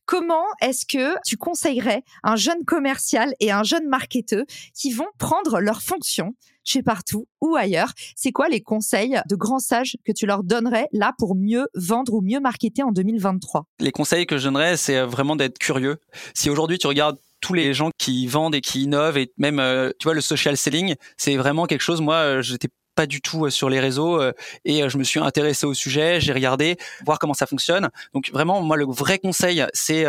Comment 0.04 0.42
est-ce 0.60 0.84
que 0.84 1.14
tu 1.24 1.36
conseillerais 1.36 2.02
un 2.24 2.34
jeune 2.34 2.64
commercial 2.64 3.34
et 3.38 3.52
un 3.52 3.62
jeune 3.62 3.86
marketeur 3.86 4.42
qui 4.74 4.90
vont 4.90 5.06
prendre 5.16 5.60
leur 5.60 5.80
fonction 5.80 6.34
chez 6.64 6.82
Partout 6.82 7.28
ou 7.40 7.54
ailleurs? 7.54 7.92
C'est 8.16 8.32
quoi 8.32 8.48
les 8.48 8.60
conseils 8.60 9.20
de 9.28 9.36
grands 9.36 9.60
sages 9.60 9.96
que 10.04 10.10
tu 10.10 10.26
leur 10.26 10.42
donnerais 10.42 10.88
là 10.92 11.12
pour 11.18 11.36
mieux 11.36 11.68
vendre 11.74 12.14
ou 12.14 12.20
mieux 12.20 12.40
marketer 12.40 12.82
en 12.82 12.90
2023 12.90 13.66
Les 13.78 13.92
conseils 13.92 14.26
que 14.26 14.38
je 14.38 14.44
donnerais, 14.44 14.76
c'est 14.76 15.00
vraiment 15.02 15.36
d'être 15.36 15.58
curieux. 15.58 15.98
Si 16.34 16.50
aujourd'hui 16.50 16.78
tu 16.78 16.88
regardes 16.88 17.18
tous 17.40 17.54
les 17.54 17.74
gens 17.74 17.90
qui 17.98 18.26
vendent 18.26 18.54
et 18.54 18.60
qui 18.60 18.82
innovent 18.82 19.18
et 19.18 19.32
même 19.38 19.60
euh, 19.60 19.90
tu 19.98 20.04
vois 20.04 20.14
le 20.14 20.20
social 20.20 20.56
selling, 20.56 20.94
c'est 21.16 21.36
vraiment 21.36 21.66
quelque 21.66 21.82
chose. 21.82 22.00
Moi, 22.00 22.16
euh, 22.16 22.42
j'étais 22.42 22.68
pas 22.94 23.06
du 23.06 23.20
tout 23.20 23.46
euh, 23.46 23.50
sur 23.50 23.68
les 23.68 23.80
réseaux 23.80 24.22
et 24.64 24.88
je 24.88 24.98
me 24.98 25.04
suis 25.04 25.20
intéressé 25.20 25.66
au 25.66 25.74
sujet, 25.74 26.20
j'ai 26.20 26.32
regardé 26.32 26.76
voir 27.04 27.18
comment 27.18 27.34
ça 27.34 27.46
fonctionne. 27.46 27.90
Donc 28.14 28.30
vraiment 28.32 28.62
moi 28.62 28.76
le 28.76 28.86
vrai 28.86 29.18
conseil 29.18 29.64
c'est 29.74 30.06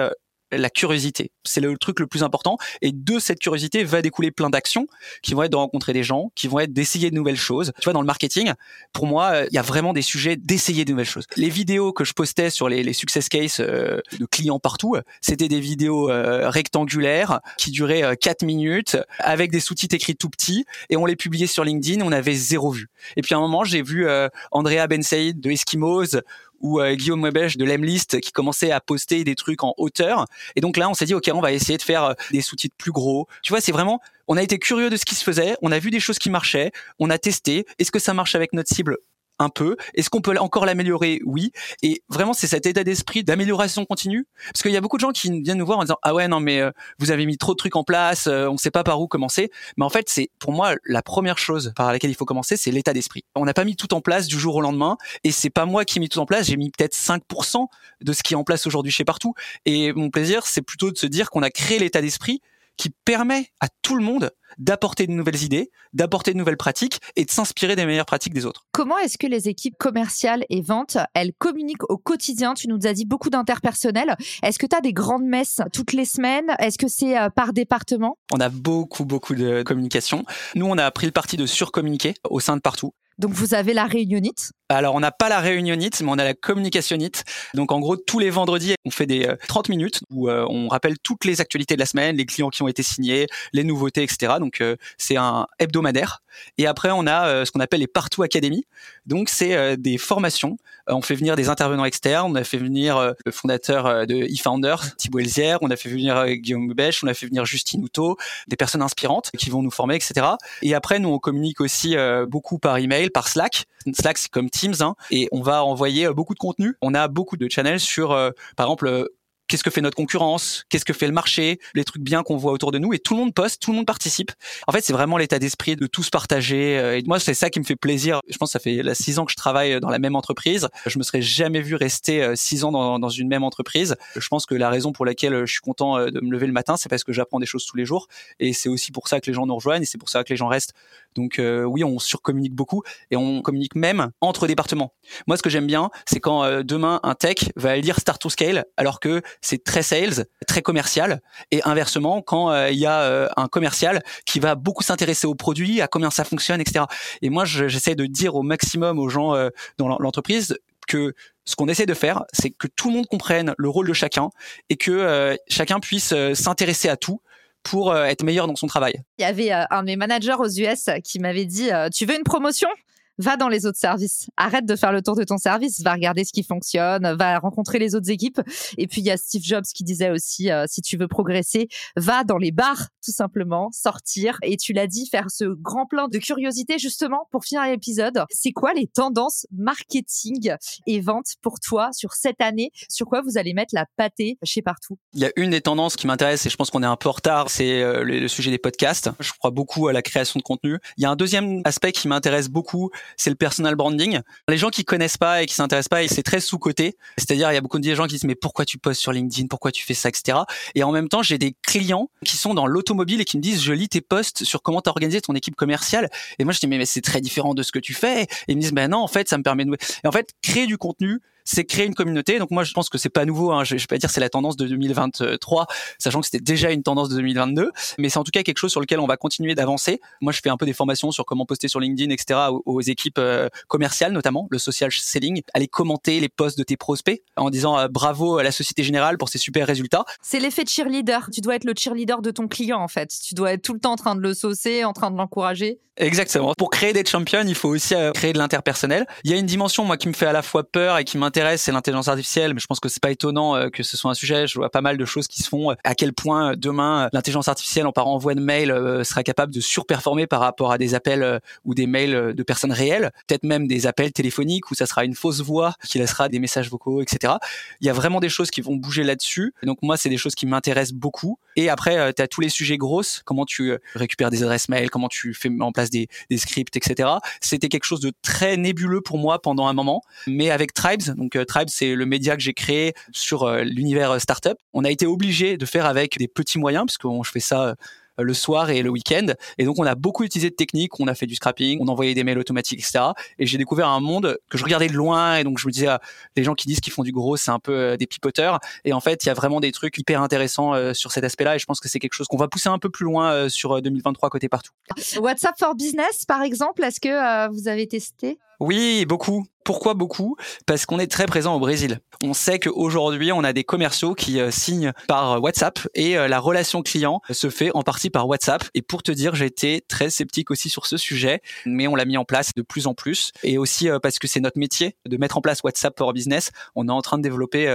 la 0.51 0.69
curiosité. 0.69 1.31
C'est 1.43 1.61
le 1.61 1.77
truc 1.77 1.99
le 1.99 2.07
plus 2.07 2.23
important. 2.23 2.57
Et 2.81 2.91
de 2.91 3.19
cette 3.19 3.39
curiosité 3.39 3.83
va 3.83 4.01
découler 4.01 4.31
plein 4.31 4.49
d'actions 4.49 4.87
qui 5.21 5.33
vont 5.33 5.43
être 5.43 5.51
de 5.51 5.57
rencontrer 5.57 5.93
des 5.93 6.03
gens, 6.03 6.31
qui 6.35 6.47
vont 6.47 6.59
être 6.59 6.73
d'essayer 6.73 7.09
de 7.09 7.15
nouvelles 7.15 7.37
choses. 7.37 7.71
Tu 7.79 7.85
vois, 7.85 7.93
dans 7.93 8.01
le 8.01 8.07
marketing, 8.07 8.53
pour 8.93 9.07
moi, 9.07 9.43
il 9.49 9.53
y 9.53 9.57
a 9.57 9.61
vraiment 9.61 9.93
des 9.93 10.01
sujets 10.01 10.35
d'essayer 10.35 10.85
de 10.85 10.91
nouvelles 10.91 11.05
choses. 11.05 11.25
Les 11.35 11.49
vidéos 11.49 11.91
que 11.93 12.03
je 12.03 12.13
postais 12.13 12.49
sur 12.49 12.69
les, 12.69 12.93
success 12.93 13.29
cases 13.29 13.59
euh, 13.59 13.99
de 14.17 14.25
clients 14.25 14.59
partout, 14.59 14.95
c'était 15.21 15.47
des 15.47 15.59
vidéos 15.59 16.09
euh, 16.09 16.49
rectangulaires 16.49 17.41
qui 17.57 17.71
duraient 17.71 18.17
4 18.17 18.43
euh, 18.43 18.45
minutes 18.45 18.97
avec 19.19 19.51
des 19.51 19.59
sous-titres 19.59 19.95
écrits 19.95 20.15
tout 20.15 20.29
petits 20.29 20.65
et 20.89 20.97
on 20.97 21.05
les 21.05 21.15
publiait 21.15 21.47
sur 21.47 21.63
LinkedIn, 21.63 22.03
on 22.03 22.11
avait 22.11 22.33
zéro 22.33 22.71
vue. 22.71 22.87
Et 23.15 23.21
puis 23.21 23.35
à 23.35 23.37
un 23.37 23.41
moment, 23.41 23.63
j'ai 23.63 23.81
vu 23.81 24.07
Andrea 24.51 24.87
Ben 24.87 25.03
Said 25.03 25.39
de 25.39 25.51
Eskimos 25.51 26.17
ou 26.61 26.79
euh, 26.79 26.95
Guillaume 26.95 27.23
Webèche 27.23 27.57
de 27.57 27.65
l'Emlist 27.65 28.19
qui 28.19 28.31
commençait 28.31 28.71
à 28.71 28.79
poster 28.79 29.23
des 29.23 29.35
trucs 29.35 29.63
en 29.63 29.73
hauteur. 29.77 30.25
Et 30.55 30.61
donc 30.61 30.77
là, 30.77 30.89
on 30.89 30.93
s'est 30.93 31.05
dit, 31.05 31.13
OK, 31.13 31.29
on 31.33 31.41
va 31.41 31.51
essayer 31.51 31.77
de 31.77 31.83
faire 31.83 32.03
euh, 32.03 32.13
des 32.31 32.41
sous-titres 32.41 32.75
plus 32.77 32.91
gros. 32.91 33.27
Tu 33.43 33.51
vois, 33.51 33.61
c'est 33.61 33.71
vraiment, 33.71 33.99
on 34.27 34.37
a 34.37 34.43
été 34.43 34.59
curieux 34.59 34.89
de 34.89 34.97
ce 34.97 35.05
qui 35.05 35.15
se 35.15 35.23
faisait, 35.23 35.55
on 35.61 35.71
a 35.71 35.79
vu 35.79 35.91
des 35.91 35.99
choses 35.99 36.19
qui 36.19 36.29
marchaient, 36.29 36.71
on 36.99 37.09
a 37.09 37.17
testé. 37.17 37.65
Est-ce 37.79 37.91
que 37.91 37.99
ça 37.99 38.13
marche 38.13 38.35
avec 38.35 38.53
notre 38.53 38.73
cible 38.73 38.97
un 39.39 39.49
peu. 39.49 39.75
Est-ce 39.93 40.09
qu'on 40.09 40.21
peut 40.21 40.35
encore 40.39 40.65
l'améliorer? 40.65 41.21
Oui. 41.25 41.51
Et 41.81 42.03
vraiment, 42.09 42.33
c'est 42.33 42.47
cet 42.47 42.65
état 42.65 42.83
d'esprit 42.83 43.23
d'amélioration 43.23 43.85
continue. 43.85 44.27
Parce 44.53 44.61
qu'il 44.61 44.71
y 44.71 44.77
a 44.77 44.81
beaucoup 44.81 44.97
de 44.97 45.01
gens 45.01 45.11
qui 45.11 45.41
viennent 45.41 45.57
nous 45.57 45.65
voir 45.65 45.79
en 45.79 45.83
disant 45.83 45.97
ah 46.03 46.13
ouais 46.13 46.27
non 46.27 46.39
mais 46.39 46.61
euh, 46.61 46.71
vous 46.99 47.11
avez 47.11 47.25
mis 47.25 47.37
trop 47.37 47.53
de 47.53 47.57
trucs 47.57 47.75
en 47.75 47.83
place, 47.83 48.27
on 48.27 48.53
ne 48.53 48.57
sait 48.57 48.71
pas 48.71 48.83
par 48.83 49.01
où 49.01 49.07
commencer. 49.07 49.51
Mais 49.77 49.85
en 49.85 49.89
fait, 49.89 50.09
c'est 50.09 50.29
pour 50.39 50.51
moi 50.51 50.75
la 50.85 51.01
première 51.01 51.37
chose 51.37 51.73
par 51.75 51.91
laquelle 51.91 52.09
il 52.09 52.15
faut 52.15 52.25
commencer, 52.25 52.57
c'est 52.57 52.71
l'état 52.71 52.93
d'esprit. 52.93 53.23
On 53.35 53.45
n'a 53.45 53.53
pas 53.53 53.65
mis 53.65 53.75
tout 53.75 53.93
en 53.93 54.01
place 54.01 54.27
du 54.27 54.39
jour 54.39 54.55
au 54.55 54.61
lendemain, 54.61 54.97
et 55.23 55.31
c'est 55.31 55.49
pas 55.49 55.65
moi 55.65 55.85
qui 55.85 55.99
ai 55.99 56.01
mis 56.01 56.09
tout 56.09 56.19
en 56.19 56.25
place. 56.25 56.47
J'ai 56.47 56.57
mis 56.57 56.71
peut-être 56.71 56.95
5% 56.95 57.67
de 58.01 58.13
ce 58.13 58.23
qui 58.23 58.33
est 58.33 58.37
en 58.37 58.43
place 58.43 58.67
aujourd'hui 58.67 58.91
chez 58.91 59.05
partout. 59.05 59.33
Et 59.65 59.93
mon 59.93 60.09
plaisir, 60.09 60.45
c'est 60.45 60.61
plutôt 60.61 60.91
de 60.91 60.97
se 60.97 61.07
dire 61.07 61.29
qu'on 61.29 61.43
a 61.43 61.49
créé 61.49 61.79
l'état 61.79 62.01
d'esprit 62.01 62.41
qui 62.77 62.89
permet 63.05 63.47
à 63.59 63.67
tout 63.81 63.95
le 63.95 64.03
monde 64.03 64.31
d'apporter 64.57 65.07
de 65.07 65.11
nouvelles 65.11 65.43
idées, 65.43 65.71
d'apporter 65.93 66.33
de 66.33 66.37
nouvelles 66.37 66.57
pratiques 66.57 66.99
et 67.15 67.25
de 67.25 67.31
s'inspirer 67.31 67.75
des 67.75 67.85
meilleures 67.85 68.05
pratiques 68.05 68.33
des 68.33 68.45
autres. 68.45 68.65
Comment 68.71 68.97
est-ce 68.97 69.17
que 69.17 69.27
les 69.27 69.49
équipes 69.49 69.75
commerciales 69.77 70.45
et 70.49 70.61
ventes, 70.61 70.97
elles 71.13 71.33
communiquent 71.37 71.89
au 71.89 71.97
quotidien? 71.97 72.53
Tu 72.53 72.67
nous 72.67 72.79
as 72.85 72.93
dit 72.93 73.05
beaucoup 73.05 73.29
d'interpersonnel. 73.29 74.15
Est-ce 74.43 74.59
que 74.59 74.65
tu 74.65 74.75
as 74.75 74.81
des 74.81 74.93
grandes 74.93 75.25
messes 75.25 75.61
toutes 75.73 75.93
les 75.93 76.05
semaines? 76.05 76.55
Est-ce 76.59 76.77
que 76.77 76.87
c'est 76.87 77.17
euh, 77.17 77.29
par 77.29 77.53
département? 77.53 78.17
On 78.33 78.39
a 78.39 78.49
beaucoup, 78.49 79.05
beaucoup 79.05 79.35
de 79.35 79.63
communication. 79.63 80.25
Nous, 80.55 80.65
on 80.65 80.77
a 80.77 80.89
pris 80.91 81.05
le 81.05 81.11
parti 81.11 81.37
de 81.37 81.45
surcommuniquer 81.45 82.13
au 82.29 82.39
sein 82.39 82.55
de 82.55 82.61
partout. 82.61 82.93
Donc 83.17 83.31
vous 83.31 83.55
avez 83.55 83.73
la 83.73 83.85
réunionite 83.85 84.51
Alors 84.69 84.95
on 84.95 84.99
n'a 84.99 85.11
pas 85.11 85.29
la 85.29 85.39
réunionite, 85.39 86.01
mais 86.01 86.09
on 86.11 86.17
a 86.17 86.25
la 86.25 86.33
communicationnite. 86.33 87.23
Donc 87.53 87.71
en 87.71 87.79
gros, 87.79 87.95
tous 87.95 88.19
les 88.19 88.29
vendredis, 88.29 88.75
on 88.85 88.91
fait 88.91 89.05
des 89.05 89.33
30 89.47 89.69
euh, 89.69 89.71
minutes 89.71 90.01
où 90.09 90.29
euh, 90.29 90.45
on 90.49 90.67
rappelle 90.67 90.99
toutes 90.99 91.23
les 91.23 91.39
actualités 91.39 91.75
de 91.75 91.79
la 91.79 91.85
semaine, 91.85 92.17
les 92.17 92.25
clients 92.25 92.49
qui 92.49 92.63
ont 92.63 92.67
été 92.67 92.83
signés, 92.83 93.27
les 93.53 93.63
nouveautés, 93.63 94.03
etc. 94.03 94.33
Donc 94.39 94.59
euh, 94.59 94.75
c'est 94.97 95.15
un 95.15 95.47
hebdomadaire. 95.59 96.21
Et 96.57 96.67
après, 96.67 96.89
on 96.91 97.07
a 97.07 97.45
ce 97.45 97.51
qu'on 97.51 97.61
appelle 97.61 97.79
les 97.79 97.87
Partout 97.87 98.21
Academy. 98.21 98.65
Donc 99.07 99.27
c'est 99.27 99.75
des 99.75 99.97
formations. 99.97 100.57
on 100.85 101.01
fait 101.01 101.15
venir 101.15 101.35
des 101.35 101.49
intervenants 101.49 101.85
externes. 101.85 102.31
On 102.31 102.35
a 102.35 102.43
fait 102.43 102.59
venir 102.59 103.15
le 103.25 103.31
fondateur 103.31 104.05
de 104.05 104.31
eFounder, 104.31 104.75
Thibault 104.97 105.17
Elzière. 105.17 105.57
On 105.61 105.71
a 105.71 105.75
fait 105.75 105.89
venir 105.89 106.27
Guillaume 106.35 106.71
Bech. 106.73 106.99
On 107.01 107.07
a 107.07 107.15
fait 107.15 107.25
venir 107.25 107.43
Justine 107.45 107.83
Houtot, 107.83 108.17
des 108.47 108.55
personnes 108.55 108.83
inspirantes 108.83 109.31
qui 109.35 109.49
vont 109.49 109.63
nous 109.63 109.71
former, 109.71 109.95
etc. 109.95 110.27
Et 110.61 110.75
après, 110.75 110.99
nous, 110.99 111.09
on 111.09 111.17
communique 111.17 111.59
aussi 111.59 111.95
beaucoup 112.27 112.59
par 112.59 112.77
email 112.77 113.09
par 113.09 113.29
Slack. 113.29 113.65
Slack, 113.93 114.19
c'est 114.19 114.29
comme 114.29 114.51
Teams, 114.57 114.75
hein, 114.81 114.95
et 115.11 115.27
on 115.31 115.41
va 115.41 115.63
envoyer 115.63 116.07
euh, 116.07 116.13
beaucoup 116.13 116.33
de 116.33 116.39
contenu. 116.39 116.75
On 116.81 116.93
a 116.93 117.07
beaucoup 117.07 117.37
de 117.37 117.47
channels 117.49 117.79
sur, 117.79 118.11
euh, 118.11 118.31
par 118.55 118.67
exemple, 118.67 118.87
euh, 118.87 119.05
qu'est-ce 119.47 119.63
que 119.63 119.69
fait 119.69 119.81
notre 119.81 119.95
concurrence, 119.95 120.65
qu'est-ce 120.69 120.85
que 120.85 120.93
fait 120.93 121.07
le 121.07 121.13
marché, 121.13 121.59
les 121.73 121.83
trucs 121.83 122.01
bien 122.01 122.23
qu'on 122.23 122.37
voit 122.37 122.51
autour 122.51 122.71
de 122.71 122.79
nous 122.79 122.93
et 122.93 122.99
tout 122.99 123.13
le 123.13 123.19
monde 123.21 123.33
poste, 123.33 123.61
tout 123.61 123.71
le 123.71 123.77
monde 123.77 123.85
participe. 123.85 124.31
En 124.67 124.71
fait, 124.71 124.81
c'est 124.81 124.93
vraiment 124.93 125.17
l'état 125.17 125.39
d'esprit 125.39 125.75
de 125.75 125.87
tous 125.87 126.09
partager 126.09 126.77
euh, 126.77 126.97
et 126.97 127.03
moi 127.03 127.19
c'est 127.19 127.33
ça 127.33 127.49
qui 127.49 127.59
me 127.59 127.65
fait 127.65 127.75
plaisir. 127.75 128.21
Je 128.27 128.37
pense 128.37 128.49
que 128.49 128.53
ça 128.53 128.59
fait 128.59 128.81
six 128.93 129.19
ans 129.19 129.25
que 129.25 129.31
je 129.31 129.37
travaille 129.37 129.79
dans 129.79 129.89
la 129.89 129.99
même 129.99 130.15
entreprise. 130.15 130.67
Je 130.85 130.97
me 130.97 131.03
serais 131.03 131.21
jamais 131.21 131.61
vu 131.61 131.75
rester 131.75 132.23
euh, 132.23 132.35
six 132.35 132.63
ans 132.63 132.71
dans, 132.71 133.09
une 133.09 133.27
même 133.27 133.43
entreprise. 133.43 133.95
Je 134.15 134.27
pense 134.27 134.45
que 134.45 134.53
la 134.53 134.69
raison 134.69 134.91
pour 134.91 135.05
laquelle 135.05 135.45
je 135.45 135.51
suis 135.51 135.61
content 135.61 135.97
de 135.97 136.19
me 136.19 136.31
lever 136.31 136.45
le 136.45 136.51
matin, 136.51 136.75
c'est 136.75 136.89
parce 136.89 137.03
que 137.03 137.13
j'apprends 137.13 137.39
des 137.39 137.45
choses 137.45 137.65
tous 137.65 137.77
les 137.77 137.85
jours 137.85 138.07
et 138.39 138.51
c'est 138.51 138.69
aussi 138.69 138.91
pour 138.91 139.07
ça 139.07 139.21
que 139.21 139.27
les 139.27 139.33
gens 139.33 139.45
nous 139.45 139.55
rejoignent 139.55 139.81
et 139.81 139.85
c'est 139.85 139.97
pour 139.97 140.09
ça 140.09 140.23
que 140.23 140.29
les 140.29 140.35
gens 140.35 140.47
restent. 140.47 140.73
Donc 141.15 141.39
oui, 141.39 141.83
on 141.83 141.99
surcommunique 141.99 142.53
beaucoup 142.53 142.83
et 143.11 143.15
on 143.15 143.41
communique 143.41 143.75
même 143.75 144.11
entre 144.19 144.45
départements. 144.45 144.93
Moi, 145.25 145.37
ce 145.37 145.41
que 145.41 145.49
j'aime 145.49 145.67
bien, 145.67 145.89
c'est 146.05 146.19
quand 146.19 146.63
demain 146.63 146.99
un 147.03 147.15
tech 147.15 147.37
va 147.55 147.77
lire 147.77 147.99
Start 147.99 148.21
to 148.21 148.29
Scale 148.29 148.65
alors 148.75 148.99
que 148.99 149.21
c'est 149.41 149.63
très 149.63 149.83
sales, 149.83 150.25
très 150.47 150.61
commercial, 150.61 151.21
et 151.51 151.61
inversement 151.63 152.21
quand 152.21 152.51
euh, 152.51 152.69
il 152.69 152.77
y 152.77 152.85
a 152.85 153.01
euh, 153.01 153.27
un 153.37 153.47
commercial 153.47 154.03
qui 154.25 154.39
va 154.39 154.55
beaucoup 154.55 154.83
s'intéresser 154.83 155.27
au 155.27 155.35
produit, 155.35 155.81
à 155.81 155.87
comment 155.87 156.09
ça 156.09 156.23
fonctionne, 156.23 156.61
etc. 156.61 156.85
Et 157.21 157.29
moi, 157.29 157.45
j'essaie 157.45 157.95
de 157.95 158.05
dire 158.05 158.35
au 158.35 158.43
maximum 158.43 158.99
aux 158.99 159.09
gens 159.09 159.35
euh, 159.35 159.49
dans 159.77 159.87
l'entreprise 159.99 160.57
que 160.87 161.13
ce 161.45 161.55
qu'on 161.55 161.67
essaie 161.67 161.85
de 161.85 161.93
faire, 161.93 162.23
c'est 162.33 162.49
que 162.49 162.67
tout 162.67 162.89
le 162.89 162.95
monde 162.95 163.07
comprenne 163.07 163.53
le 163.57 163.69
rôle 163.69 163.87
de 163.87 163.93
chacun 163.93 164.29
et 164.69 164.77
que 164.77 165.37
chacun 165.47 165.79
puisse 165.79 166.13
s'intéresser 166.33 166.87
à 166.89 166.95
tout 166.97 167.21
pour 167.63 167.95
être 167.95 168.23
meilleur 168.23 168.47
dans 168.47 168.55
son 168.55 168.67
travail. 168.67 169.01
Il 169.17 169.21
y 169.21 169.25
avait 169.25 169.51
un 169.51 169.81
de 169.81 169.85
mes 169.85 169.95
managers 169.97 170.35
aux 170.39 170.49
US 170.49 170.89
qui 171.03 171.19
m'avait 171.19 171.45
dit 171.45 171.69
Tu 171.93 172.05
veux 172.05 172.15
une 172.15 172.23
promotion? 172.23 172.69
Va 173.17 173.37
dans 173.37 173.49
les 173.49 173.65
autres 173.65 173.79
services. 173.79 174.27
Arrête 174.37 174.65
de 174.65 174.75
faire 174.75 174.91
le 174.91 175.01
tour 175.01 175.15
de 175.15 175.23
ton 175.23 175.37
service, 175.37 175.81
va 175.81 175.93
regarder 175.93 176.23
ce 176.23 176.31
qui 176.31 176.43
fonctionne, 176.43 177.15
va 177.17 177.39
rencontrer 177.39 177.79
les 177.79 177.95
autres 177.95 178.09
équipes. 178.09 178.41
Et 178.77 178.87
puis 178.87 179.01
il 179.01 179.07
y 179.07 179.11
a 179.11 179.17
Steve 179.17 179.43
Jobs 179.43 179.65
qui 179.73 179.83
disait 179.83 180.09
aussi, 180.09 180.51
euh, 180.51 180.65
si 180.67 180.81
tu 180.81 180.97
veux 180.97 181.07
progresser, 181.07 181.67
va 181.95 182.23
dans 182.23 182.37
les 182.37 182.51
bars 182.51 182.87
tout 183.03 183.13
simplement, 183.13 183.69
sortir. 183.71 184.37
Et 184.43 184.57
tu 184.57 184.73
l'as 184.73 184.87
dit, 184.87 185.07
faire 185.09 185.27
ce 185.29 185.45
grand 185.45 185.85
plan 185.85 186.09
de 186.09 186.17
curiosité 186.17 186.77
justement 186.77 187.27
pour 187.31 187.45
finir 187.45 187.63
l'épisode. 187.63 188.25
C'est 188.29 188.51
quoi 188.51 188.73
les 188.73 188.87
tendances 188.87 189.47
marketing 189.51 190.53
et 190.87 190.99
vente 190.99 191.35
pour 191.41 191.59
toi 191.61 191.89
sur 191.93 192.13
cette 192.13 192.41
année? 192.41 192.71
Sur 192.89 193.07
quoi 193.07 193.21
vous 193.21 193.37
allez 193.37 193.53
mettre 193.53 193.73
la 193.73 193.85
pâtée 193.95 194.37
chez 194.43 194.61
partout? 194.61 194.97
Il 195.13 195.21
y 195.21 195.25
a 195.25 195.31
une 195.37 195.51
des 195.51 195.61
tendances 195.61 195.95
qui 195.95 196.05
m'intéresse 196.05 196.45
et 196.45 196.49
je 196.49 196.57
pense 196.57 196.69
qu'on 196.69 196.83
est 196.83 196.87
un 196.87 196.97
peu 196.97 197.07
en 197.07 197.13
retard, 197.13 197.49
c'est 197.49 197.81
euh, 197.81 198.03
le 198.03 198.27
sujet 198.27 198.51
des 198.51 198.57
podcasts. 198.57 199.09
Je 199.21 199.31
crois 199.31 199.51
beaucoup 199.51 199.87
à 199.87 199.93
la 199.93 200.01
création 200.01 200.37
de 200.37 200.43
contenu. 200.43 200.77
Il 200.97 201.03
y 201.03 201.05
a 201.05 201.09
un 201.09 201.15
deuxième 201.15 201.61
aspect 201.63 201.93
qui 201.93 202.09
m'intéresse 202.09 202.49
beaucoup, 202.49 202.91
c'est 203.15 203.29
le 203.29 203.35
personal 203.35 203.75
branding. 203.75 204.19
Les 204.47 204.57
gens 204.57 204.69
qui 204.69 204.83
connaissent 204.83 205.17
pas 205.17 205.43
et 205.43 205.45
qui 205.45 205.53
s'intéressent 205.53 205.89
pas, 205.89 206.07
c'est 206.07 206.23
très 206.23 206.39
sous-coté. 206.39 206.97
C'est-à-dire, 207.17 207.51
il 207.51 207.55
y 207.55 207.57
a 207.57 207.61
beaucoup 207.61 207.79
de 207.79 207.95
gens 207.95 208.03
qui 208.03 208.15
disent, 208.15 208.23
mais 208.23 208.35
pourquoi 208.35 208.65
tu 208.65 208.77
postes 208.77 209.01
sur 209.01 209.11
LinkedIn? 209.11 209.47
Pourquoi 209.47 209.71
tu 209.71 209.85
fais 209.85 209.93
ça, 209.93 210.09
etc. 210.09 210.39
Et 210.75 210.83
en 210.83 210.91
même 210.91 211.09
temps, 211.09 211.21
j'ai 211.21 211.37
des 211.37 211.55
clients 211.65 212.09
qui 212.25 212.37
sont 212.37 212.53
dans 212.53 212.67
l'automobile 212.67 213.21
et 213.21 213.25
qui 213.25 213.37
me 213.37 213.41
disent, 213.41 213.61
je 213.61 213.73
lis 213.73 213.89
tes 213.89 214.01
posts 214.01 214.43
sur 214.43 214.61
comment 214.61 214.81
t'as 214.81 214.91
organisé 214.91 215.21
ton 215.21 215.33
équipe 215.33 215.55
commerciale. 215.55 216.09
Et 216.39 216.43
moi, 216.43 216.53
je 216.53 216.59
dis, 216.59 216.67
mais, 216.67 216.85
c'est 216.85 217.01
très 217.01 217.21
différent 217.21 217.53
de 217.53 217.63
ce 217.63 217.71
que 217.71 217.79
tu 217.79 217.93
fais. 217.93 218.23
Et 218.23 218.27
ils 218.49 218.55
me 218.55 218.61
disent, 218.61 218.73
ben 218.73 218.89
non, 218.89 218.99
en 218.99 219.07
fait, 219.07 219.29
ça 219.29 219.37
me 219.37 219.43
permet 219.43 219.65
de... 219.65 219.73
Et 220.03 220.07
en 220.07 220.11
fait, 220.11 220.33
créer 220.41 220.67
du 220.67 220.77
contenu, 220.77 221.21
c'est 221.47 221.63
créer 221.63 221.85
une 221.85 221.95
communauté. 221.95 222.37
Donc 222.39 222.51
moi, 222.51 222.63
je 222.63 222.73
pense 222.73 222.89
que 222.89 222.97
c'est 222.97 223.09
pas 223.09 223.25
nouveau. 223.25 223.51
Hein. 223.51 223.63
Je, 223.63 223.77
je 223.77 223.83
vais 223.83 223.87
pas 223.87 223.97
dire 223.97 224.09
c'est 224.09 224.19
la 224.19 224.29
tendance 224.29 224.57
de 224.57 224.67
2023, 224.67 225.67
sachant 225.97 226.19
que 226.19 226.25
c'était 226.25 226.43
déjà 226.43 226.71
une 226.71 226.83
tendance 226.83 227.09
de 227.09 227.15
2022. 227.15 227.71
Mais 227.97 228.09
c'est 228.09 228.19
en 228.19 228.23
tout 228.23 228.31
cas 228.31 228.43
quelque 228.43 228.57
chose 228.57 228.71
sur 228.71 228.81
lequel 228.81 228.99
on 228.99 229.07
va 229.07 229.17
continuer 229.17 229.55
d'avancer. 229.55 230.01
Moi, 230.21 230.33
je 230.33 230.41
fais 230.43 230.49
un 230.49 230.57
peu 230.57 230.65
des 230.65 230.73
formations 230.73 231.11
sur 231.11 231.25
comment 231.25 231.45
poster 231.45 231.67
sur 231.67 231.79
LinkedIn, 231.79 232.11
etc. 232.11 232.39
aux, 232.65 232.81
équipes 232.81 233.17
euh, 233.17 233.49
commerciales, 233.67 234.11
notamment 234.11 234.47
le 234.51 234.59
social 234.59 234.91
selling. 234.91 235.41
Aller 235.53 235.67
commenter 235.67 236.19
les 236.19 236.29
posts 236.29 236.57
de 236.57 236.63
tes 236.63 236.77
prospects 236.77 237.23
en 237.37 237.49
disant 237.49 237.77
euh, 237.79 237.87
bravo 237.87 238.37
à 238.37 238.43
la 238.43 238.51
Société 238.51 238.83
Générale 238.83 239.17
pour 239.17 239.29
ses 239.29 239.37
super 239.37 239.65
résultats. 239.65 240.05
C'est 240.21 240.39
l'effet 240.39 240.63
de 240.63 240.69
cheerleader. 240.69 241.29
Tu 241.31 241.41
dois 241.41 241.55
être 241.55 241.65
le 241.65 241.73
cheerleader 241.77 242.21
de 242.21 242.31
ton 242.31 242.47
client 242.47 242.79
en 242.79 242.87
fait. 242.87 243.11
Tu 243.25 243.33
dois 243.33 243.53
être 243.53 243.61
tout 243.61 243.73
le 243.73 243.79
temps 243.79 243.93
en 243.93 243.97
train 243.97 244.15
de 244.15 244.21
le 244.21 244.33
saucer, 244.33 244.83
en 244.83 244.93
train 244.93 245.11
de 245.11 245.17
l'encourager. 245.17 245.79
Exactement. 245.97 246.53
Pour 246.57 246.69
créer 246.69 246.93
des 246.93 247.03
champions, 247.03 247.41
il 247.45 247.55
faut 247.55 247.69
aussi 247.69 247.95
euh, 247.95 248.11
créer 248.11 248.31
de 248.31 248.37
l'interpersonnel. 248.37 249.07
Il 249.23 249.31
y 249.31 249.33
a 249.33 249.37
une 249.37 249.45
dimension 249.45 249.83
moi 249.83 249.97
qui 249.97 250.07
me 250.07 250.13
fait 250.13 250.27
à 250.27 250.31
la 250.31 250.43
fois 250.43 250.63
peur 250.63 250.97
et 250.97 251.03
qui 251.03 251.17
m'intéresse 251.17 251.36
c'est 251.57 251.71
l'intelligence 251.71 252.07
artificielle, 252.07 252.53
mais 252.53 252.59
je 252.59 252.65
pense 252.65 252.79
que 252.79 252.89
c'est 252.89 253.01
pas 253.01 253.11
étonnant 253.11 253.55
euh, 253.55 253.69
que 253.69 253.83
ce 253.83 253.95
soit 253.95 254.09
un 254.09 254.15
sujet. 254.15 254.47
Je 254.47 254.55
vois 254.55 254.71
pas 254.71 254.81
mal 254.81 254.97
de 254.97 255.05
choses 255.05 255.27
qui 255.27 255.43
se 255.43 255.49
font. 255.49 255.75
À 255.83 255.93
quel 255.93 256.13
point 256.13 256.51
euh, 256.51 256.55
demain 256.55 257.05
euh, 257.05 257.09
l'intelligence 257.13 257.47
artificielle, 257.47 257.85
en 257.85 257.91
par 257.91 258.07
envoi 258.07 258.33
de 258.33 258.41
mail, 258.41 258.67
sera 259.03 259.23
capable 259.23 259.53
de 259.53 259.59
surperformer 259.59 260.27
par 260.27 260.39
rapport 260.39 260.71
à 260.71 260.77
des 260.77 260.95
appels 260.95 261.39
ou 261.65 261.73
des 261.73 261.87
mails 261.87 262.33
de 262.33 262.43
personnes 262.43 262.71
réelles, 262.71 263.11
peut-être 263.27 263.43
même 263.43 263.67
des 263.67 263.87
appels 263.87 264.11
téléphoniques 264.11 264.71
où 264.71 264.75
ça 264.75 264.85
sera 264.85 265.05
une 265.05 265.15
fausse 265.15 265.41
voix 265.41 265.73
qui 265.87 265.99
laissera 265.99 266.29
des 266.29 266.39
messages 266.39 266.69
vocaux, 266.69 267.01
etc. 267.01 267.33
Il 267.81 267.87
y 267.87 267.89
a 267.89 267.93
vraiment 267.93 268.19
des 268.19 268.29
choses 268.29 268.49
qui 268.49 268.61
vont 268.61 268.75
bouger 268.75 269.03
là-dessus. 269.03 269.53
Donc 269.63 269.79
moi, 269.81 269.97
c'est 269.97 270.09
des 270.09 270.17
choses 270.17 270.35
qui 270.35 270.45
m'intéressent 270.45 270.93
beaucoup. 270.93 271.39
Et 271.55 271.69
après, 271.69 272.13
tu 272.13 272.21
as 272.21 272.27
tous 272.27 272.41
les 272.41 272.49
sujets 272.49 272.77
grosses, 272.77 273.21
comment 273.25 273.45
tu 273.45 273.77
récupères 273.95 274.29
des 274.29 274.43
adresses 274.43 274.69
mail, 274.69 274.89
comment 274.89 275.07
tu 275.07 275.33
fais 275.33 275.49
en 275.59 275.71
place 275.71 275.89
des, 275.89 276.07
des 276.29 276.37
scripts, 276.37 276.75
etc. 276.75 277.09
C'était 277.41 277.69
quelque 277.69 277.85
chose 277.85 278.01
de 278.01 278.11
très 278.21 278.57
nébuleux 278.57 279.01
pour 279.01 279.17
moi 279.17 279.41
pendant 279.41 279.67
un 279.67 279.73
moment, 279.73 280.01
mais 280.27 280.51
avec 280.51 280.73
Tribes, 280.73 281.15
donc 281.15 281.26
donc 281.27 281.45
Tribe, 281.45 281.69
c'est 281.69 281.95
le 281.95 282.05
média 282.05 282.35
que 282.35 282.41
j'ai 282.41 282.53
créé 282.53 282.93
sur 283.11 283.43
euh, 283.43 283.63
l'univers 283.63 284.11
euh, 284.11 284.19
startup. 284.19 284.57
On 284.73 284.83
a 284.83 284.91
été 284.91 285.05
obligé 285.05 285.57
de 285.57 285.65
faire 285.65 285.85
avec 285.85 286.17
des 286.17 286.27
petits 286.27 286.59
moyens, 286.59 286.85
puisque 286.85 287.07
je 287.25 287.31
fais 287.31 287.39
ça 287.39 287.67
euh, 287.67 287.75
le 288.19 288.33
soir 288.33 288.69
et 288.69 288.81
le 288.81 288.89
week-end. 288.89 289.27
Et 289.57 289.65
donc, 289.65 289.77
on 289.77 289.85
a 289.85 289.93
beaucoup 289.93 290.23
utilisé 290.23 290.49
de 290.49 290.55
techniques. 290.55 290.99
On 290.99 291.07
a 291.07 291.13
fait 291.15 291.25
du 291.25 291.35
scrapping, 291.35 291.79
on 291.81 291.87
envoyait 291.87 292.13
des 292.13 292.23
mails 292.23 292.39
automatiques, 292.39 292.79
etc. 292.79 293.11
Et 293.39 293.45
j'ai 293.45 293.57
découvert 293.57 293.89
un 293.89 293.99
monde 293.99 294.39
que 294.49 294.57
je 294.57 294.63
regardais 294.63 294.87
de 294.87 294.93
loin. 294.93 295.35
Et 295.35 295.43
donc, 295.43 295.59
je 295.59 295.67
me 295.67 295.71
disais, 295.71 295.87
ah, 295.87 296.01
les 296.35 296.43
gens 296.43 296.55
qui 296.55 296.67
disent 296.67 296.79
qu'ils 296.79 296.93
font 296.93 297.03
du 297.03 297.11
gros, 297.11 297.35
c'est 297.35 297.51
un 297.51 297.59
peu 297.59 297.97
des 297.97 298.07
pipoteurs. 298.07 298.59
Et 298.85 298.93
en 298.93 299.01
fait, 299.01 299.23
il 299.23 299.27
y 299.27 299.29
a 299.29 299.35
vraiment 299.35 299.59
des 299.59 299.71
trucs 299.71 299.97
hyper 299.97 300.21
intéressants 300.21 300.93
sur 300.93 301.11
cet 301.11 301.25
aspect-là. 301.25 301.57
Et 301.57 301.59
je 301.59 301.65
pense 301.65 301.79
que 301.79 301.89
c'est 301.89 301.99
quelque 301.99 302.13
chose 302.13 302.27
qu'on 302.27 302.37
va 302.37 302.47
pousser 302.47 302.69
un 302.69 302.79
peu 302.79 302.89
plus 302.89 303.03
loin 303.03 303.49
sur 303.49 303.81
2023 303.81 304.29
côté 304.29 304.49
partout. 304.49 304.71
WhatsApp 305.19 305.55
for 305.59 305.75
Business, 305.75 306.25
par 306.25 306.41
exemple, 306.41 306.83
est-ce 306.83 306.99
que 306.99 307.51
vous 307.51 307.67
avez 307.67 307.87
testé? 307.87 308.39
Oui, 308.59 309.05
beaucoup. 309.05 309.45
Pourquoi 309.63 309.95
beaucoup? 309.95 310.37
Parce 310.65 310.85
qu'on 310.85 310.97
est 310.97 311.11
très 311.11 311.25
présent 311.25 311.53
au 311.53 311.59
Brésil. 311.59 311.99
On 312.23 312.33
sait 312.33 312.57
qu'aujourd'hui, 312.57 313.33
on 313.33 313.43
a 313.43 313.51
des 313.51 313.65
commerciaux 313.65 314.15
qui 314.15 314.39
euh, 314.39 314.49
signent 314.49 314.93
par 315.09 315.43
WhatsApp 315.43 315.79
et 315.93 316.17
euh, 316.17 316.29
la 316.29 316.39
relation 316.39 316.81
client 316.81 317.21
se 317.29 317.49
fait 317.49 317.69
en 317.75 317.83
partie 317.83 318.09
par 318.09 318.29
WhatsApp. 318.29 318.63
Et 318.75 318.81
pour 318.81 319.03
te 319.03 319.11
dire, 319.11 319.35
j'ai 319.35 319.45
été 319.45 319.83
très 319.85 320.09
sceptique 320.09 320.51
aussi 320.51 320.69
sur 320.69 320.85
ce 320.85 320.95
sujet, 320.95 321.41
mais 321.65 321.85
on 321.87 321.95
l'a 321.95 322.05
mis 322.05 322.15
en 322.15 322.23
place 322.23 322.53
de 322.55 322.61
plus 322.61 322.87
en 322.87 322.93
plus. 322.93 323.33
Et 323.43 323.57
aussi 323.57 323.89
euh, 323.89 323.99
parce 323.99 324.19
que 324.19 324.27
c'est 324.27 324.39
notre 324.39 324.57
métier 324.57 324.95
de 325.05 325.17
mettre 325.17 325.37
en 325.37 325.41
place 325.41 325.61
WhatsApp 325.63 325.95
for 325.97 326.13
Business. 326.13 326.51
On 326.75 326.87
est 326.87 326.91
en 326.91 327.01
train 327.01 327.17
de 327.17 327.23
développer 327.23 327.67